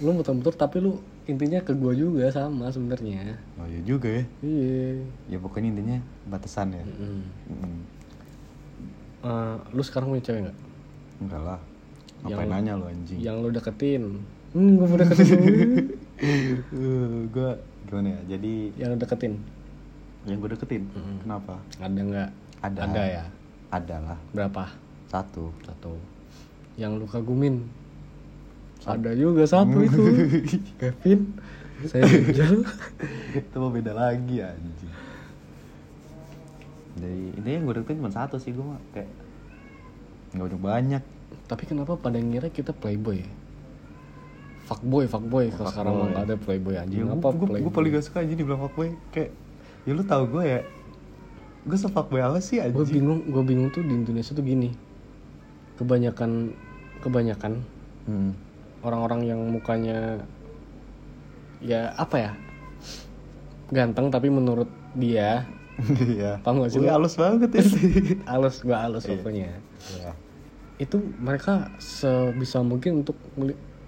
Lu 0.00 0.14
muter-muter 0.14 0.54
tapi 0.54 0.80
lu 0.80 1.02
intinya 1.28 1.60
ke 1.60 1.76
gua 1.76 1.92
juga 1.92 2.30
sama 2.32 2.72
sebenarnya. 2.72 3.36
Oh 3.60 3.66
iya 3.68 3.80
juga 3.84 4.08
ya? 4.08 4.24
Iya. 4.40 5.04
Ya 5.28 5.38
pokoknya 5.42 5.68
intinya 5.76 5.98
batasan 6.30 6.72
ya? 6.72 6.84
Mm-mm. 6.86 7.20
Mm. 7.52 7.80
Eh, 9.18 9.56
lu 9.74 9.82
sekarang 9.82 10.14
punya 10.14 10.24
cewek 10.24 10.40
nggak? 10.48 10.58
Enggak 11.18 11.42
lah 11.42 11.60
ngapain 12.24 12.38
Yang- 12.44 12.50
nanya 12.50 12.72
lo 12.74 12.84
anjing? 12.90 13.18
yang 13.22 13.36
lu 13.42 13.48
deketin. 13.50 14.02
Hmm 14.56 14.70
gua 14.80 14.86
mau 14.88 14.98
deketin 14.98 15.28
lu. 15.28 15.44
Eh, 16.18 17.18
gua 17.34 17.50
gimana 17.86 18.08
ya? 18.16 18.20
Jadi 18.36 18.52
yang 18.76 18.88
lu 18.94 18.98
deketin. 18.98 19.34
Yang 20.26 20.38
gue 20.44 20.50
deketin? 20.58 20.82
Mm-mm. 20.92 21.16
kenapa? 21.24 21.54
Ada 21.80 22.00
nggak? 22.04 22.30
Ada. 22.60 22.78
ada 22.84 23.02
ya? 23.06 23.24
Ada 23.70 23.96
lah 24.02 24.18
berapa? 24.34 24.64
Satu. 25.08 25.54
Satu. 25.64 25.96
Yang 26.76 26.92
lu 27.00 27.06
kagumin. 27.08 27.64
Ada 28.84 29.16
juga 29.16 29.48
satu 29.48 29.78
itu. 29.80 30.02
Kevin 30.80 31.20
saya 31.86 32.02
jual 32.34 32.66
itu 33.32 33.56
mau 33.56 33.70
beda 33.70 33.94
lagi 33.94 34.42
anjing. 34.42 34.94
Jadi 36.98 37.24
ini 37.38 37.48
yang 37.48 37.62
gue 37.64 37.78
deketin 37.78 38.02
cuma 38.02 38.10
satu 38.10 38.36
sih 38.36 38.50
gue 38.50 38.64
mah. 38.64 38.80
Kayak 38.90 39.08
nggak 40.34 40.46
udah 40.50 40.60
banyak 40.60 41.02
tapi 41.48 41.64
kenapa 41.64 41.96
pada 41.96 42.20
ngira 42.20 42.52
kita 42.52 42.76
playboy 42.76 43.24
fuckboy 44.68 45.08
fuckboy 45.08 45.48
kalau 45.48 45.68
sekarang 45.72 45.92
mah 45.96 46.06
nggak 46.12 46.24
ada 46.28 46.36
playboy 46.36 46.76
anjing 46.76 47.08
ya, 47.08 47.16
apa 47.16 47.28
gue, 47.32 47.46
gue, 47.64 47.72
paling 47.72 47.90
gak 47.96 48.04
suka 48.04 48.20
anjing 48.20 48.36
dibilang 48.36 48.60
fuckboy 48.68 48.92
kayak 49.10 49.32
ya 49.88 49.92
lu 49.96 50.04
tau 50.04 50.28
gue 50.28 50.44
ya 50.44 50.60
gue 51.64 51.78
sefuckboy 51.80 52.20
apa 52.20 52.38
sih 52.44 52.60
gue 52.60 52.68
anjing 52.68 53.00
bingung 53.00 53.20
gue 53.32 53.42
bingung 53.42 53.68
tuh 53.72 53.80
di 53.80 53.96
Indonesia 53.96 54.36
tuh 54.36 54.44
gini 54.44 54.76
kebanyakan 55.80 56.52
kebanyakan 57.00 57.64
hmm. 58.04 58.32
orang-orang 58.84 59.20
yang 59.24 59.40
mukanya 59.48 60.20
ya 61.64 61.96
apa 61.96 62.16
ya 62.20 62.30
ganteng 63.72 64.12
tapi 64.12 64.28
menurut 64.28 64.68
dia 64.92 65.48
Iya. 66.18 66.42
Paham 66.42 66.66
gak 66.66 66.74
sih 66.74 66.82
Gue 66.82 66.90
lu? 66.90 66.94
halus 66.94 67.14
banget 67.14 67.50
ya 67.54 67.62
halus 68.34 68.56
gua 68.66 68.76
halus 68.82 69.06
Iya. 69.06 69.14
pokoknya 69.14 69.50
Iya. 69.94 70.10
Itu 70.78 70.96
mereka 71.18 71.74
sebisa 71.76 72.62
mungkin 72.62 73.02
untuk 73.02 73.18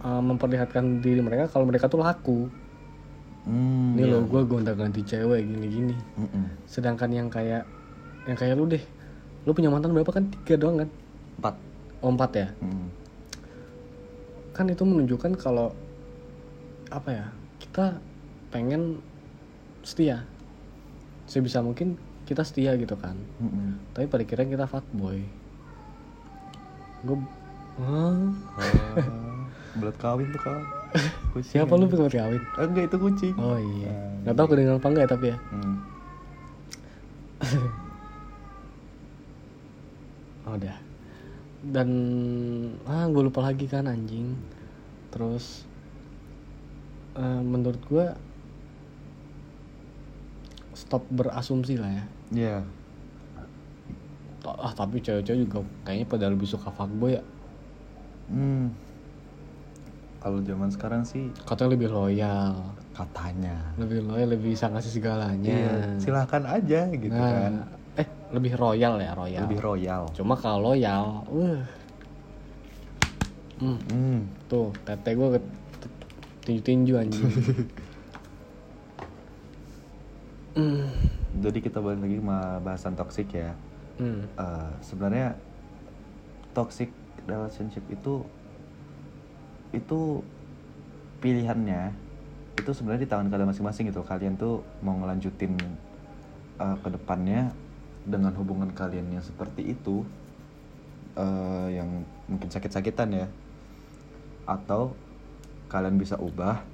uh, 0.00 0.18
memperlihatkan 0.20 0.98
diri 0.98 1.18
mereka 1.18 1.46
kalau 1.48 1.64
mereka 1.64 1.87
tuh 1.87 2.00
laku 2.00 2.50
Hmm, 3.40 3.96
ini 3.96 4.05
iya. 4.05 4.12
loh 4.12 4.29
gue 4.29 4.44
gonta 4.44 4.76
ganti 4.76 5.00
cewek 5.00 5.40
gini-gini 5.40 5.96
Mm-mm. 6.14 6.44
sedangkan 6.68 7.09
yang 7.09 7.33
kayak 7.33 7.64
yang 8.29 8.37
kayak 8.37 8.53
lu 8.53 8.68
deh 8.68 8.85
lu 9.42 9.57
punya 9.57 9.72
mantan 9.72 9.96
berapa 9.96 10.12
kan 10.12 10.29
tiga 10.44 10.61
doang 10.61 10.76
kan 10.76 10.88
Empat. 11.40 11.55
oh, 12.05 12.12
empat 12.12 12.31
ya 12.37 12.48
Hmm. 12.61 12.92
kan 14.53 14.68
itu 14.68 14.85
menunjukkan 14.85 15.40
kalau 15.40 15.72
apa 16.92 17.09
ya 17.09 17.26
kita 17.57 17.96
pengen 18.53 19.00
setia 19.81 20.29
sebisa 21.24 21.64
mungkin 21.64 21.96
kita 22.29 22.44
setia 22.44 22.76
gitu 22.76 22.92
kan 22.92 23.16
Mm-mm. 23.40 23.81
tapi 23.96 24.05
pada 24.05 24.24
kira 24.29 24.44
kita 24.44 24.68
fuckboy 24.68 25.24
gue 27.01 27.17
Oh, 27.81 28.13
belat 29.79 29.97
kawin 29.97 30.29
tuh 30.35 30.43
kawan. 30.43 30.65
Kucing 31.33 31.49
siapa 31.49 31.73
lu 31.79 31.89
pengen 31.89 32.13
kawin? 32.13 32.43
Enggak 32.61 32.85
itu 32.93 32.97
kucing. 33.01 33.33
oh 33.41 33.57
iya. 33.57 33.89
Ah, 33.89 34.13
nggak 34.27 34.35
tahu 34.37 34.47
kedengeran 34.53 34.77
apa 34.77 34.89
enggak 34.91 35.05
ya 35.07 35.09
tapi 35.09 35.27
ya. 35.33 35.39
Hmm. 35.49 35.77
oh, 40.45 40.53
udah. 40.61 40.77
Dan 41.61 41.89
ah 42.85 43.05
gue 43.09 43.23
lupa 43.25 43.41
lagi 43.41 43.65
kan 43.65 43.89
anjing. 43.89 44.37
Terus 45.09 45.65
eh, 47.17 47.41
menurut 47.41 47.81
gue 47.89 48.13
stop 50.77 51.09
berasumsi 51.09 51.81
lah 51.81 51.89
ya. 51.89 52.05
Iya. 52.35 52.57
Ta- 52.61 52.80
ah 54.42 54.72
tapi 54.72 54.98
cewek-cewek 54.98 55.44
juga 55.44 55.59
kayaknya 55.83 56.07
pada 56.07 56.26
lebih 56.26 56.46
suka 56.46 56.70
fuckboy 56.70 57.14
ya 57.14 57.24
Hmm. 58.26 58.70
Kalau 60.18 60.38
zaman 60.38 60.70
sekarang 60.70 61.03
sih 61.03 61.35
katanya 61.42 61.74
lebih 61.74 61.90
loyal 61.90 62.55
katanya. 62.92 63.74
lebih 63.74 64.05
loyal 64.05 64.29
lebih 64.31 64.53
bisa 64.53 64.68
ngasih 64.68 64.92
segalanya 64.92 65.50
Iya, 65.50 65.74
silahkan 65.98 66.44
aja 66.44 66.81
gitu 66.90 67.11
nah, 67.11 67.26
kan. 67.26 67.53
eh 67.96 68.07
lebih 68.31 68.55
royal 68.55 68.96
ya 68.96 69.11
royal 69.12 69.42
Lebih 69.44 69.59
royal. 69.59 70.03
cuma 70.12 70.37
kalau 70.37 70.70
loyal 70.70 71.26
uh 71.26 71.59
hmm, 73.59 73.79
Hmm. 73.88 74.20
tuh 74.46 74.70
tete 74.85 75.11
gue 75.11 75.40
tinju 76.42 76.61
tinju 76.62 76.92
anjing 76.96 77.26
hmm. 80.55 80.87
Jadi 81.40 81.59
kita 81.59 81.79
balik 81.79 81.98
lagi 82.00 82.16
sama 82.18 82.38
bahasan 82.59 82.94
toxic 82.94 83.26
ya. 83.31 83.55
Hmm. 84.01 84.25
Eh, 84.33 84.73
sebenarnya 84.81 85.37
toxic 86.57 86.89
relationship 87.29 87.85
itu 87.93 88.25
itu 89.77 90.25
pilihannya 91.21 91.93
itu 92.57 92.71
sebenarnya 92.73 93.05
di 93.05 93.11
tangan 93.13 93.29
kalian 93.29 93.53
masing-masing 93.53 93.93
gitu. 93.93 94.01
Kalian 94.01 94.41
tuh 94.41 94.65
mau 94.81 94.97
ngelanjutin 94.97 95.53
eh, 96.57 96.77
ke 96.81 96.89
depannya 96.89 97.53
dengan 98.09 98.33
hubungan 98.41 98.73
kalian 98.73 99.13
yang 99.13 99.21
seperti 99.21 99.77
itu 99.77 100.01
eh, 101.21 101.69
yang 101.77 102.09
mungkin 102.25 102.49
sakit-sakitan 102.49 103.13
ya. 103.13 103.29
Atau 104.49 104.97
kalian 105.69 106.01
bisa 106.01 106.17
ubah 106.17 106.65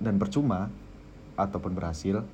dan 0.00 0.16
percuma 0.16 0.72
ataupun 1.36 1.76
berhasil 1.76 2.24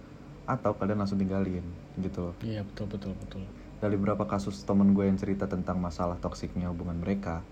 atau 0.47 0.73
kalian 0.79 1.03
langsung 1.03 1.19
tinggalin 1.19 1.67
gitu. 1.99 2.31
Iya 2.47 2.63
betul 2.63 2.87
betul 2.87 3.13
betul 3.19 3.43
dari 3.87 3.95
beberapa 3.95 4.27
kasus 4.27 4.67
temen 4.67 4.91
gue 4.93 5.07
yang 5.07 5.15
cerita 5.15 5.47
tentang 5.47 5.79
masalah 5.79 6.19
toksiknya 6.19 6.67
hubungan 6.75 6.99
mereka 6.99 7.47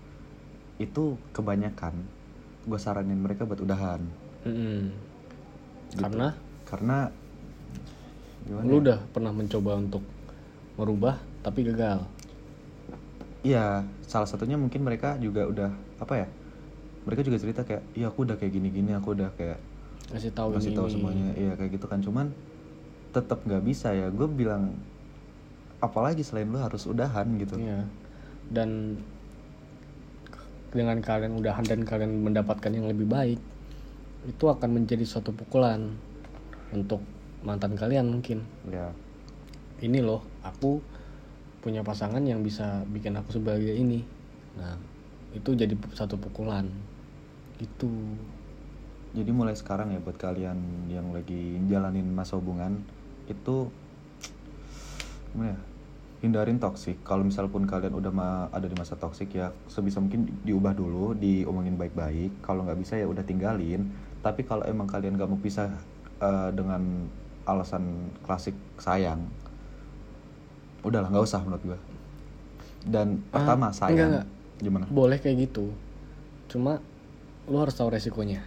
itu 0.75 1.15
kebanyakan 1.31 1.95
gue 2.67 2.79
saranin 2.81 3.23
mereka 3.23 3.47
buat 3.47 3.63
udahan. 3.63 4.03
Mm-mm. 4.43 4.91
Gitu. 5.95 6.01
karena? 6.03 6.27
Karena 6.67 6.97
gimana 8.43 8.67
lu 8.67 8.75
ya? 8.75 8.81
udah 8.83 8.99
pernah 9.15 9.31
mencoba 9.31 9.71
untuk 9.79 10.03
merubah 10.75 11.15
tapi 11.39 11.63
gagal. 11.71 12.03
Iya 13.45 13.87
salah 14.03 14.27
satunya 14.27 14.59
mungkin 14.59 14.83
mereka 14.83 15.15
juga 15.21 15.47
udah 15.47 15.71
apa 16.01 16.13
ya 16.25 16.27
mereka 17.05 17.21
juga 17.21 17.37
cerita 17.37 17.61
kayak 17.61 17.85
iya 17.93 18.09
aku 18.09 18.25
udah 18.25 18.35
kayak 18.35 18.53
gini-gini 18.57 18.91
aku 18.97 19.13
udah 19.13 19.29
kayak 19.37 19.61
kasih 20.09 20.33
tahu 20.33 20.57
kasih 20.57 20.73
tahu 20.73 20.89
semuanya. 20.89 21.31
Iya 21.37 21.53
kayak 21.55 21.79
gitu 21.79 21.85
kan. 21.87 22.01
Cuman 22.01 22.33
tetap 23.13 23.45
nggak 23.45 23.63
bisa 23.63 23.93
ya. 23.93 24.09
Gue 24.09 24.27
bilang 24.27 24.75
apalagi 25.85 26.25
selain 26.25 26.49
lu 26.49 26.59
harus 26.59 26.83
udahan 26.89 27.25
gitu 27.37 27.55
Iya. 27.61 27.85
Dan 28.49 28.99
dengan 30.75 30.99
kalian 30.99 31.39
udahan 31.39 31.63
dan 31.63 31.87
kalian 31.87 32.25
mendapatkan 32.25 32.67
yang 32.67 32.91
lebih 32.91 33.07
baik, 33.07 33.39
itu 34.27 34.45
akan 34.49 34.81
menjadi 34.81 35.07
suatu 35.07 35.31
pukulan 35.31 35.95
untuk 36.75 36.99
mantan 37.45 37.77
kalian 37.79 38.11
mungkin. 38.11 38.43
ya 38.67 38.91
Ini 39.79 40.03
loh, 40.03 40.25
aku 40.43 40.83
punya 41.63 41.81
pasangan 41.81 42.21
yang 42.21 42.43
bisa 42.43 42.83
bikin 42.91 43.15
aku 43.15 43.39
sebagai 43.39 43.71
ini. 43.71 44.03
Nah, 44.59 44.75
itu 45.31 45.55
jadi 45.55 45.73
satu 45.95 46.19
pukulan. 46.19 46.67
Itu. 47.57 47.89
Jadi 49.15 49.31
mulai 49.31 49.55
sekarang 49.55 49.95
ya 49.95 49.99
buat 50.03 50.19
kalian 50.19 50.91
yang 50.91 51.15
lagi 51.15 51.55
jalanin 51.71 52.11
masa 52.11 52.35
hubungan 52.35 52.83
itu 53.31 53.71
gimana 55.31 55.55
ya? 55.55 55.59
Hindarin 56.25 56.57
toksik. 56.57 56.97
Kalau 57.01 57.21
misal 57.21 57.45
pun 57.45 57.63
kalian 57.63 57.93
udah 57.93 58.09
ma- 58.09 58.49
ada 58.49 58.65
di 58.65 58.73
masa 58.73 58.93
toksik 58.93 59.29
ya 59.31 59.53
sebisa 59.65 59.97
mungkin 59.97 60.25
di- 60.25 60.35
diubah 60.43 60.73
dulu, 60.73 61.13
diomongin 61.13 61.75
baik-baik. 61.75 62.41
Kalau 62.41 62.65
nggak 62.65 62.77
bisa 62.77 62.97
ya 62.97 63.05
udah 63.05 63.21
tinggalin. 63.21 63.85
Tapi 64.19 64.41
kalau 64.41 64.65
emang 64.65 64.85
kalian 64.85 65.13
gak 65.13 65.29
mau 65.29 65.37
pisah 65.37 65.69
eh, 66.17 66.49
dengan 66.49 67.05
alasan 67.45 67.85
klasik 68.19 68.57
sayang, 68.75 69.21
udahlah 70.81 71.09
nggak 71.09 71.21
usah 71.23 71.41
menurut 71.41 71.63
gua. 71.63 71.79
Dan 72.81 73.21
Ah, 73.27 73.33
pertama 73.35 73.67
enggak, 73.67 73.77
sayang, 73.77 74.09
enggak. 74.11 74.25
gimana? 74.57 74.85
Boleh 74.87 75.17
kayak 75.17 75.37
gitu. 75.43 75.69
Cuma 76.47 76.81
lu 77.45 77.57
harus 77.57 77.73
tahu 77.73 77.89
resikonya. 77.89 78.41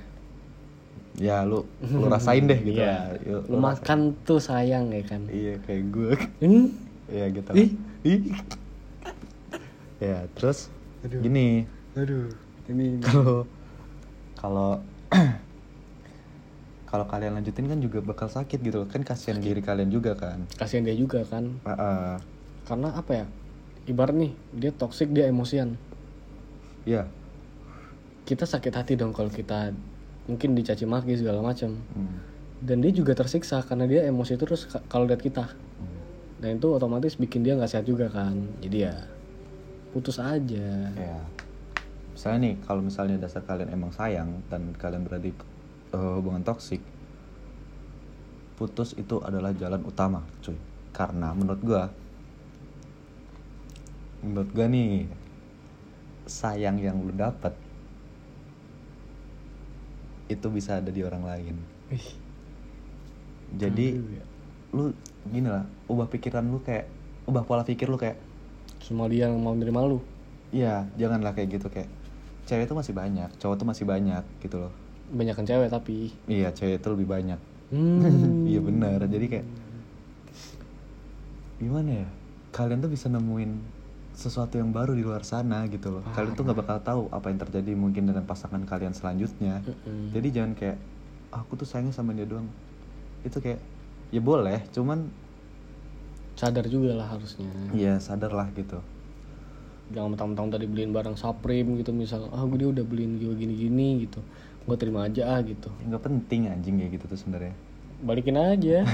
Ya 1.15 1.43
lu 1.43 1.67
lu 1.85 2.07
rasain 2.07 2.47
deh 2.47 2.59
gitu 2.59 2.79
Iya. 2.79 2.87
lah. 2.89 3.03
Yuk, 3.21 3.43
Lu 3.45 3.57
rasain. 3.57 3.63
makan 3.63 3.99
tuh 4.23 4.39
sayang 4.39 4.85
ya 4.89 5.03
kan. 5.05 5.23
Iya 5.27 5.55
kayak 5.63 5.85
gue. 5.91 6.13
Hmm? 6.41 6.67
Iya 7.09 7.27
gitu. 7.33 7.51
Ih. 7.53 7.71
Ih. 8.05 8.21
ya 9.99 10.31
terus 10.31 10.71
Aduh. 11.03 11.19
gini 11.19 11.67
Aduh, 11.99 12.31
ini 12.71 13.03
kalau 13.03 13.43
kalau 14.39 14.71
kalau 16.89 17.05
kalian 17.05 17.35
lanjutin 17.35 17.67
kan 17.67 17.79
juga 17.79 17.99
bakal 17.99 18.31
sakit 18.31 18.63
gitu 18.63 18.79
loh 18.79 18.87
kan 18.87 19.03
kasihan 19.03 19.43
diri 19.43 19.59
kalian 19.59 19.91
juga 19.91 20.15
kan 20.15 20.47
kasihan 20.55 20.87
dia 20.87 20.95
juga 20.95 21.27
kan 21.27 21.59
Ah, 21.67 21.75
ah. 21.75 22.13
karena 22.63 22.95
apa 22.95 23.11
ya 23.13 23.27
ibarat 23.85 24.15
nih 24.15 24.33
dia 24.55 24.71
toxic 24.71 25.11
dia 25.11 25.27
emosian 25.27 25.75
iya 26.87 27.11
kita 28.23 28.47
sakit 28.47 28.71
hati 28.71 28.95
dong 28.95 29.11
kalau 29.11 29.29
kita 29.29 29.75
mungkin 30.25 30.55
dicaci 30.55 30.87
maki 30.87 31.19
segala 31.19 31.43
macam 31.43 31.75
Hmm. 31.91 32.23
dan 32.63 32.79
dia 32.79 32.95
juga 32.95 33.13
tersiksa 33.13 33.67
karena 33.67 33.85
dia 33.85 34.07
emosi 34.07 34.39
terus 34.39 34.65
ka- 34.65 34.87
kalau 34.87 35.05
lihat 35.05 35.19
kita 35.19 35.51
Dan 36.39 36.63
itu 36.63 36.69
otomatis 36.71 37.19
bikin 37.19 37.43
dia 37.43 37.59
nggak 37.59 37.71
sehat 37.71 37.87
juga 37.87 38.07
kan. 38.07 38.39
Jadi 38.63 38.87
ya 38.87 38.95
putus 39.91 40.23
aja. 40.23 40.71
Ya 40.95 41.19
misalnya 42.15 42.51
nih 42.51 42.55
kalau 42.67 42.83
misalnya 42.83 43.17
dasar 43.23 43.47
kalian 43.47 43.71
emang 43.71 43.95
sayang 43.95 44.43
dan 44.51 44.75
kalian 44.75 45.07
berada 45.07 45.23
di 45.23 45.35
eh, 45.95 46.15
hubungan 46.19 46.43
toksik 46.43 46.83
putus 48.59 48.91
itu 48.99 49.23
adalah 49.23 49.55
jalan 49.55 49.83
utama 49.87 50.23
cuy. 50.43 50.59
Karena 50.91 51.31
menurut 51.35 51.63
gua 51.63 51.85
menurut 54.23 54.51
gua 54.51 54.67
nih 54.67 55.07
sayang 56.27 56.77
yang 56.83 56.99
lu 57.01 57.15
dapat 57.15 57.55
itu 60.29 60.47
bisa 60.53 60.79
ada 60.79 60.93
di 60.93 61.01
orang 61.01 61.25
lain. 61.25 61.57
Jadi 63.63 63.87
Aduh, 63.97 64.13
ya. 64.13 64.28
Lu 64.71 64.93
gini 65.25 65.47
lah 65.47 65.65
ubah 65.87 66.07
pikiran 66.07 66.45
lu 66.45 66.61
kayak 66.61 66.89
ubah 67.25 67.43
pola 67.43 67.63
pikir 67.63 67.89
lu 67.89 67.97
kayak 67.97 68.17
semua 68.79 69.07
dia 69.07 69.27
yang 69.27 69.37
mau 69.37 69.53
nerima 69.53 69.83
lu 69.83 70.01
Iya, 70.49 70.89
janganlah 70.97 71.33
kayak 71.33 71.61
gitu 71.61 71.69
kayak 71.69 71.93
cewek 72.49 72.65
itu 72.65 72.73
masih 72.73 72.97
banyak, 72.97 73.29
cowok 73.37 73.61
tuh 73.61 73.69
masih 73.69 73.85
banyak 73.85 74.25
gitu 74.41 74.57
loh. 74.59 74.73
banyakan 75.09 75.45
cewek 75.45 75.69
tapi 75.69 76.09
Iya, 76.25 76.49
cewek 76.51 76.81
itu 76.81 76.89
lebih 76.89 77.05
banyak. 77.05 77.37
hmm. 77.69 78.45
iya 78.51 78.61
benar. 78.61 79.05
Jadi 79.05 79.27
kayak 79.29 79.47
gimana 81.59 82.05
ya? 82.05 82.09
Kalian 82.49 82.81
tuh 82.81 82.89
bisa 82.89 83.07
nemuin 83.09 83.61
sesuatu 84.17 84.57
yang 84.57 84.73
baru 84.73 84.93
di 84.93 85.05
luar 85.05 85.23
sana 85.23 85.69
gitu 85.69 86.01
loh. 86.01 86.03
Kalian 86.11 86.33
tuh 86.33 86.43
nggak 86.43 86.59
bakal 86.59 86.79
tahu 86.81 87.03
apa 87.13 87.29
yang 87.29 87.39
terjadi 87.39 87.73
mungkin 87.77 88.09
dengan 88.09 88.25
pasangan 88.25 88.65
kalian 88.65 88.91
selanjutnya. 88.91 89.63
Mm-mm. 89.63 90.11
Jadi 90.11 90.29
jangan 90.33 90.53
kayak 90.57 90.79
aku 91.31 91.55
tuh 91.55 91.69
sayangnya 91.69 91.93
sama 91.93 92.17
dia 92.17 92.25
doang. 92.25 92.49
Itu 93.23 93.39
kayak 93.39 93.61
ya 94.15 94.21
boleh, 94.21 94.61
cuman 94.73 95.09
sadar 96.39 96.71
juga 96.71 96.95
lah 96.95 97.11
harusnya. 97.11 97.51
Ya 97.75 97.99
sadarlah 97.99 98.47
gitu. 98.55 98.79
jangan 99.89 100.13
mentang-mentang 100.13 100.53
tadi 100.53 100.69
beliin 100.69 100.93
barang 100.93 101.17
Supreme 101.17 101.81
gitu 101.81 101.97
misal 101.97 102.29
ah 102.29 102.45
gue 102.45 102.61
dia 102.61 102.69
udah 102.69 102.85
beliin 102.85 103.17
gue 103.17 103.33
gini-gini 103.33 104.05
gitu. 104.05 104.21
Gue 104.69 104.77
terima 104.77 105.09
aja 105.09 105.33
ah 105.33 105.41
gitu. 105.41 105.73
Ya, 105.81 105.97
nggak 105.97 106.05
penting 106.05 106.53
anjing 106.53 106.77
kayak 106.77 107.01
gitu 107.01 107.09
tuh 107.09 107.17
sebenarnya. 107.17 107.57
balikin 107.99 108.39
aja. 108.39 108.85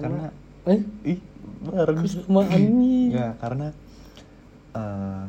Karena 0.00 0.32
eh? 0.66 0.80
Ih 1.04 1.20
bareng 1.60 2.00
kesamaan 2.00 2.62
nih. 2.80 3.04
Ya, 3.12 3.28
karena 3.36 3.68
eh, 4.72 5.22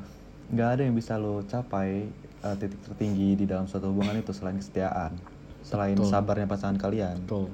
nggak 0.55 0.69
ada 0.79 0.81
yang 0.87 0.95
bisa 0.95 1.19
lo 1.19 1.43
capai 1.43 2.07
eh, 2.41 2.55
titik 2.57 2.79
tertinggi 2.87 3.35
di 3.35 3.45
dalam 3.45 3.67
suatu 3.67 3.91
hubungan 3.91 4.17
itu 4.17 4.31
selain 4.31 4.55
kesetiaan, 4.55 5.19
selain 5.61 5.93
Betul. 5.93 6.07
sabarnya 6.07 6.45
pasangan 6.45 6.75
kalian, 6.75 7.17
Betul. 7.21 7.47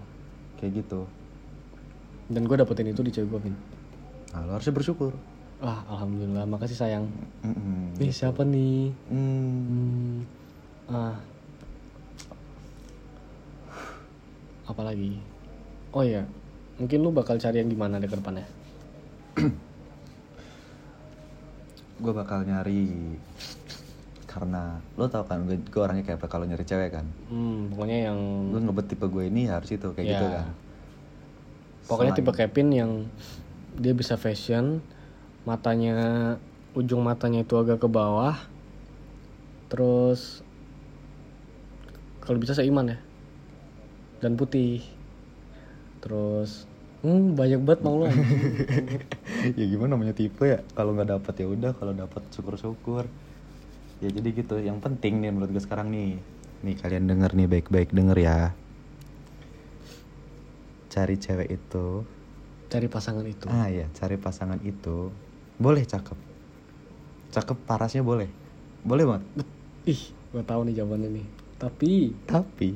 kayak 0.58 0.72
gitu. 0.78 1.02
dan 2.28 2.44
gue 2.44 2.56
dapetin 2.56 2.88
itu 2.88 3.00
di 3.00 3.10
cewek 3.10 3.30
gue 3.30 3.42
Vin 3.42 3.56
Nah, 4.30 4.44
lo 4.44 4.52
harusnya 4.54 4.72
bersyukur. 4.72 5.16
ah 5.58 5.82
alhamdulillah 5.88 6.46
makasih 6.46 6.78
sayang 6.78 7.10
Mm-mm. 7.42 7.96
nih 7.96 8.12
siapa 8.12 8.44
nih 8.44 8.94
Hmm, 9.08 9.58
hmm. 9.64 10.16
ah 10.88 11.18
apa 14.68 14.82
lagi 14.84 15.18
oh 15.90 16.04
ya 16.04 16.22
mungkin 16.78 17.00
lu 17.00 17.10
bakal 17.10 17.36
cari 17.36 17.58
yang 17.58 17.68
gimana 17.68 17.98
deh 17.98 18.06
ke 18.06 18.14
depannya 18.14 18.46
gue 21.98 22.14
bakal 22.14 22.44
nyari 22.44 23.18
karena 24.38 24.62
lo 24.94 25.10
tau 25.10 25.26
kan 25.26 25.42
gue, 25.44 25.58
gue 25.58 25.82
orangnya 25.82 26.06
kayak 26.06 26.22
apa 26.22 26.28
kalau 26.30 26.46
nyari 26.46 26.62
cewek 26.62 26.94
kan. 26.94 27.06
hmm 27.28 27.74
pokoknya 27.74 27.98
yang 28.08 28.20
Gue 28.54 28.62
ngebet 28.62 28.86
tipe 28.88 29.06
gue 29.06 29.24
ini 29.26 29.50
harus 29.50 29.66
itu 29.68 29.90
kayak 29.90 30.06
Ya. 30.06 30.12
gitu 30.14 30.26
kan. 30.30 30.46
Pokoknya 31.84 32.14
Selain- 32.14 32.22
tipe 32.22 32.32
Kevin 32.32 32.70
yang 32.70 32.92
dia 33.74 33.92
bisa 33.92 34.14
fashion, 34.16 34.86
matanya 35.42 35.98
ujung 36.72 37.02
matanya 37.02 37.42
itu 37.42 37.58
agak 37.58 37.82
ke 37.82 37.90
bawah. 37.90 38.38
Terus 39.68 40.46
kalau 42.20 42.38
bisa 42.38 42.54
seiman 42.54 42.94
ya. 42.94 43.00
Dan 44.20 44.36
putih. 44.36 44.86
Terus 46.00 46.70
hmm 47.02 47.34
banyak 47.34 47.62
banget 47.62 47.82
mau 47.82 47.98
lo. 47.98 48.10
ya 49.60 49.66
gimana 49.66 49.94
namanya 49.94 50.12
tipe 50.12 50.44
ya 50.44 50.60
kalau 50.74 50.92
nggak 50.92 51.14
dapat 51.14 51.34
ya 51.38 51.48
udah 51.48 51.72
kalau 51.74 51.94
dapat 51.94 52.22
syukur-syukur 52.30 53.06
ya 54.04 54.10
jadi 54.14 54.30
gitu. 54.34 54.56
Yang 54.62 54.78
penting 54.84 55.24
nih 55.24 55.32
menurut 55.34 55.52
gue 55.54 55.64
sekarang 55.64 55.90
nih. 55.90 56.20
Nih 56.66 56.76
kalian 56.78 57.06
denger 57.06 57.32
nih 57.34 57.48
baik-baik 57.50 57.90
denger 57.94 58.18
ya. 58.18 58.38
Cari 60.90 61.16
cewek 61.18 61.50
itu. 61.54 62.06
Cari 62.68 62.88
pasangan 62.92 63.24
itu. 63.24 63.48
ah 63.48 63.72
ya 63.72 63.88
cari 63.96 64.20
pasangan 64.20 64.60
itu. 64.66 65.14
Boleh 65.56 65.88
cakep. 65.88 66.18
Cakep 67.32 67.58
parasnya 67.64 68.04
boleh. 68.04 68.28
Boleh 68.84 69.06
banget. 69.08 69.24
Ih, 69.88 70.02
gua 70.36 70.44
tahu 70.44 70.68
nih 70.68 70.84
jawabannya 70.84 71.10
nih. 71.22 71.28
Tapi 71.58 71.92
tapi 72.28 72.70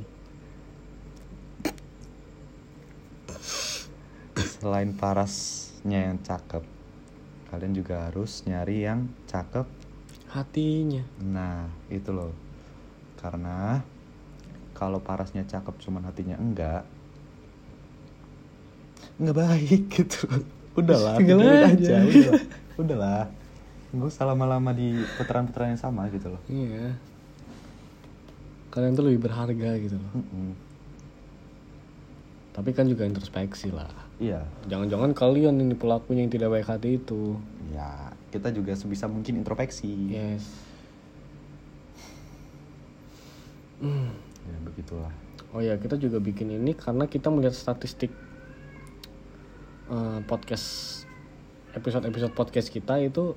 selain 4.62 4.94
parasnya 4.94 6.14
yang 6.14 6.22
cakep 6.22 6.62
kalian 7.50 7.74
juga 7.74 8.06
harus 8.06 8.46
nyari 8.46 8.86
yang 8.86 9.10
cakep 9.26 9.81
hatinya 10.32 11.04
Nah, 11.20 11.68
itu 11.92 12.10
loh. 12.10 12.32
Karena 13.20 13.84
kalau 14.72 14.98
parasnya 15.04 15.46
cakep 15.46 15.78
cuman 15.84 16.08
hatinya 16.10 16.40
enggak 16.40 16.82
enggak 19.22 19.38
baik 19.38 19.82
gitu. 19.92 20.26
Udahlah, 20.80 21.20
Tinggal 21.20 21.38
tinggalin 21.44 21.64
aja. 21.78 21.96
Udahlah. 22.02 22.44
Udahlah. 22.82 23.24
Nggak 23.92 24.08
usah 24.08 24.24
lama-lama 24.24 24.72
di 24.72 25.04
putaran-putaran 25.20 25.76
yang 25.76 25.82
sama 25.82 26.08
gitu 26.10 26.32
loh. 26.32 26.42
Iya. 26.48 26.96
Kalian 28.72 28.96
tuh 28.96 29.06
lebih 29.12 29.28
berharga 29.28 29.70
gitu 29.84 30.00
loh. 30.00 30.12
Mm-mm. 30.16 30.56
Tapi 32.56 32.70
kan 32.72 32.88
juga 32.88 33.04
introspeksi 33.04 33.68
lah. 33.76 33.92
Iya. 34.16 34.48
Jangan-jangan 34.72 35.12
kalian 35.12 35.60
ini 35.60 35.76
pelakunya 35.76 36.24
yang 36.24 36.32
tidak 36.32 36.56
baik 36.56 36.72
hati 36.72 36.96
itu. 37.04 37.36
Ya, 37.76 38.16
kita 38.32 38.50
juga 38.56 38.74
sebisa 38.74 39.12
mungkin 39.12 39.44
introspeksi. 39.44 39.92
Yes. 40.16 40.44
Hmm. 43.84 44.16
Ya, 44.48 44.58
begitulah. 44.64 45.14
Oh 45.52 45.60
ya, 45.60 45.76
kita 45.76 46.00
juga 46.00 46.24
bikin 46.24 46.56
ini 46.56 46.72
karena 46.72 47.06
kita 47.12 47.28
melihat 47.28 47.52
statistik 47.52 48.10
eh, 49.92 50.20
podcast 50.24 51.04
episode-episode 51.76 52.32
podcast 52.32 52.72
kita 52.72 53.00
itu 53.04 53.36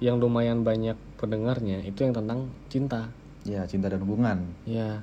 yang 0.00 0.16
lumayan 0.16 0.64
banyak 0.64 0.96
pendengarnya 1.20 1.84
itu 1.84 2.04
yang 2.04 2.16
tentang 2.16 2.48
cinta. 2.72 3.12
Ya, 3.44 3.64
cinta 3.64 3.88
dan 3.88 4.04
hubungan. 4.04 4.52
Ya. 4.68 5.00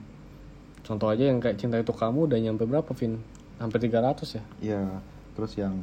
Contoh 0.85 1.09
aja 1.09 1.29
yang 1.29 1.41
kayak 1.41 1.57
cinta 1.57 1.81
itu 1.81 1.93
kamu 1.93 2.29
udah 2.29 2.39
nyampe 2.39 2.63
berapa, 2.65 2.89
Vin? 2.93 3.21
Hampir 3.57 3.89
300 3.89 4.37
ya? 4.37 4.43
Ya, 4.61 4.81
terus 5.37 5.53
yang 5.53 5.77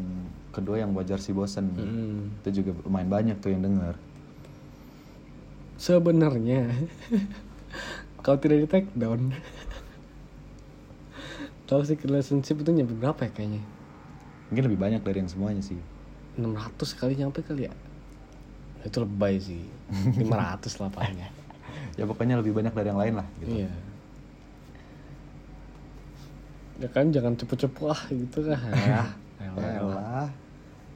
kedua 0.50 0.82
yang 0.82 0.90
wajar 0.98 1.22
si 1.22 1.30
bosen. 1.30 1.70
Mm. 1.78 2.42
Itu 2.42 2.62
juga 2.62 2.74
lumayan 2.82 3.06
banyak 3.06 3.36
tuh 3.38 3.54
yang 3.54 3.62
denger. 3.62 3.94
Sebenarnya 5.78 6.74
kalau 8.26 8.38
tidak 8.42 8.66
di 8.66 8.66
take 8.66 8.90
down 8.98 9.30
toxic 11.70 12.02
relationship 12.02 12.60
itu 12.60 12.70
nyampe 12.74 12.98
berapa 12.98 13.20
ya 13.26 13.30
kayaknya? 13.30 13.62
Mungkin 14.50 14.64
lebih 14.66 14.78
banyak 14.78 15.00
dari 15.06 15.22
yang 15.22 15.30
semuanya 15.30 15.62
sih. 15.62 15.78
600 16.34 16.98
kali 16.98 17.14
nyampe 17.14 17.40
kali 17.46 17.70
ya? 17.70 17.72
Itu 18.82 19.06
lebay 19.06 19.38
sih. 19.38 19.62
500 20.18 20.82
lah 20.82 20.90
palingnya. 20.90 21.30
ya 21.94 22.10
pokoknya 22.10 22.42
lebih 22.42 22.50
banyak 22.50 22.74
dari 22.74 22.90
yang 22.90 22.98
lain 22.98 23.14
lah 23.22 23.26
gitu. 23.38 23.54
Iya. 23.62 23.70
Ya 26.82 26.88
kan 26.90 27.14
jangan 27.14 27.38
cepu-cepu 27.38 27.86
ah 27.86 28.02
gitu 28.10 28.50
kan. 28.50 28.58
Ya, 28.74 29.14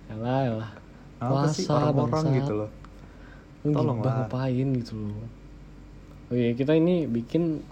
Elah, 0.09 0.40
elah. 0.49 0.71
apa 1.18 1.51
sih 1.51 1.66
orang-orang 1.66 2.25
gitu 2.38 2.53
loh. 2.64 2.71
Tolong 3.66 3.99
lah. 4.01 4.25
ngapain 4.25 4.68
gitu 4.79 4.94
loh. 4.97 5.27
Oh 6.31 6.37
iya, 6.37 6.55
kita 6.55 6.77
ini 6.77 7.09
bikin 7.09 7.64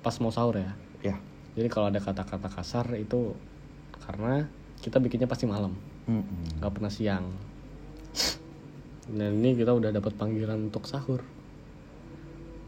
pas 0.00 0.14
mau 0.22 0.30
sahur 0.30 0.56
ya. 0.56 0.72
Ya. 1.02 1.16
Jadi 1.56 1.68
kalau 1.72 1.88
ada 1.88 1.98
kata-kata 1.98 2.48
kasar 2.52 2.86
itu 2.94 3.32
karena 4.04 4.46
kita 4.84 5.00
bikinnya 5.02 5.26
pasti 5.26 5.48
malam, 5.48 5.74
Mm-mm. 6.06 6.60
nggak 6.62 6.72
pernah 6.72 6.92
siang. 6.92 7.26
Dan 9.06 9.42
ini 9.42 9.56
kita 9.56 9.72
udah 9.72 9.90
dapat 9.90 10.14
panggilan 10.14 10.70
untuk 10.70 10.86
sahur. 10.86 11.24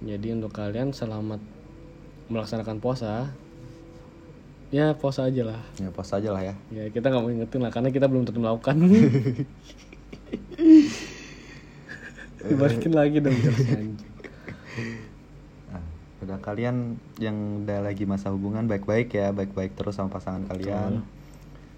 Jadi 0.03 0.35
untuk 0.35 0.55
kalian 0.55 0.95
selamat 0.95 1.43
melaksanakan 2.31 2.79
puasa 2.79 3.35
ya 4.69 4.93
puasa 4.93 5.25
aja 5.25 5.49
lah 5.49 5.61
ya 5.81 5.89
pos 5.89 6.13
aja 6.13 6.29
lah 6.29 6.43
ya 6.45 6.55
ya 6.69 6.93
kita 6.93 7.09
nggak 7.09 7.23
mau 7.25 7.33
ingetin 7.33 7.61
lah 7.65 7.73
karena 7.73 7.89
kita 7.89 8.05
belum 8.05 8.29
tentu 8.29 8.41
melakukan 8.45 8.77
dibalikin 12.49 12.93
lagi 12.93 13.19
dong 13.25 13.39
Nah, 15.69 15.83
udah 16.23 16.39
kalian 16.39 16.95
yang 17.19 17.67
udah 17.67 17.83
lagi 17.83 18.07
masa 18.07 18.31
hubungan 18.31 18.71
baik-baik 18.71 19.11
ya, 19.11 19.35
baik-baik 19.35 19.75
terus 19.75 19.99
sama 19.99 20.07
pasangan 20.07 20.47
kalian. 20.47 21.03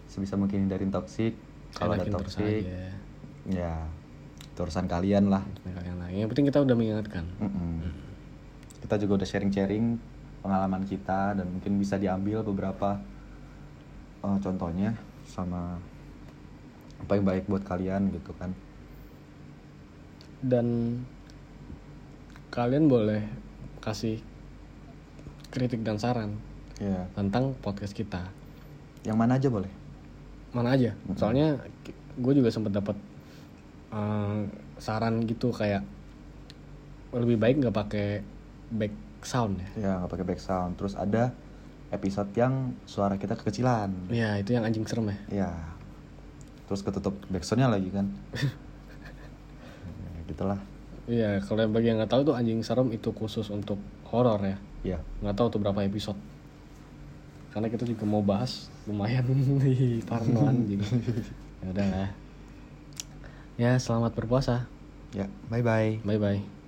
Sebisa 0.04 0.36
mungkin 0.36 0.68
hindarin 0.68 0.92
toksik. 0.92 1.32
Kalau 1.72 1.96
ada 1.96 2.04
toksik, 2.04 2.68
ya 3.48 3.88
urusan 4.60 4.84
kalian 4.84 5.32
lah. 5.32 5.40
Kalian 5.64 5.96
lagi 5.96 6.20
yang 6.20 6.28
penting 6.28 6.52
kita 6.52 6.60
udah 6.60 6.76
mengingatkan 6.76 7.24
Mm-mm. 7.40 7.80
Kita 8.84 9.00
juga 9.00 9.24
udah 9.24 9.28
sharing-sharing 9.28 9.96
pengalaman 10.40 10.82
kita 10.84 11.36
dan 11.36 11.46
mungkin 11.46 11.76
bisa 11.76 11.96
diambil 11.96 12.40
beberapa 12.40 12.96
eh, 14.20 14.38
contohnya 14.40 14.92
sama 15.24 15.76
apa 17.00 17.12
yang 17.14 17.24
baik 17.24 17.44
buat 17.46 17.64
kalian 17.64 18.12
gitu 18.12 18.32
kan. 18.36 18.52
dan 20.40 20.96
kalian 22.48 22.88
boleh 22.88 23.20
kasih 23.80 24.20
kritik 25.50 25.84
dan 25.84 25.96
saran 25.96 26.36
Ya, 26.80 27.04
tentang 27.12 27.52
podcast 27.60 27.92
kita 27.92 28.24
yang 29.04 29.20
mana 29.20 29.36
aja 29.36 29.52
boleh. 29.52 29.68
mana 30.50 30.72
aja 30.72 30.96
soalnya 31.12 31.60
gue 32.16 32.32
juga 32.32 32.48
sempat 32.48 32.72
dapat 32.72 32.96
eh, 33.92 34.40
saran 34.80 35.20
gitu 35.28 35.52
kayak 35.52 35.84
lebih 37.12 37.36
baik 37.36 37.60
nggak 37.60 37.76
pakai 37.76 38.08
back 38.72 38.92
sound 39.22 39.58
ya 39.58 39.68
Ya, 39.76 39.90
nggak 40.00 40.10
pakai 40.10 40.26
back 40.26 40.40
sound. 40.40 40.72
Terus 40.76 40.94
ada 40.94 41.32
episode 41.90 42.30
yang 42.34 42.74
suara 42.86 43.18
kita 43.18 43.34
kekecilan. 43.34 43.90
ya 44.08 44.38
itu 44.38 44.54
yang 44.54 44.62
anjing 44.62 44.86
serem 44.86 45.10
ya 45.10 45.18
Ya. 45.46 45.50
Terus 46.70 46.86
ketutup 46.86 47.18
backsoundnya 47.26 47.66
lagi 47.66 47.90
kan. 47.90 48.06
ya, 50.06 50.20
gitulah. 50.26 50.60
Iya, 51.10 51.42
kalau 51.42 51.66
yang 51.66 51.74
bagi 51.74 51.90
yang 51.90 51.98
nggak 51.98 52.12
tahu 52.14 52.22
tuh 52.22 52.34
anjing 52.38 52.62
serem 52.62 52.94
itu 52.94 53.10
khusus 53.10 53.50
untuk 53.50 53.82
horor 54.06 54.38
ya. 54.46 54.56
Ya. 54.86 54.98
Nggak 55.18 55.34
tahu 55.34 55.46
tuh 55.50 55.60
berapa 55.60 55.82
episode. 55.82 56.14
Karena 57.50 57.66
kita 57.66 57.82
juga 57.82 58.06
mau 58.06 58.22
bahas 58.22 58.70
lumayan 58.86 59.26
di 59.66 59.98
parno 60.06 60.46
anjing. 60.46 60.78
Ya 61.60 61.68
udah 61.76 61.88
lah. 61.92 62.10
Ya, 63.60 63.76
selamat 63.76 64.16
berpuasa. 64.16 64.64
Ya, 65.12 65.28
bye 65.52 65.60
bye. 65.60 66.00
Bye 66.00 66.16
bye. 66.16 66.59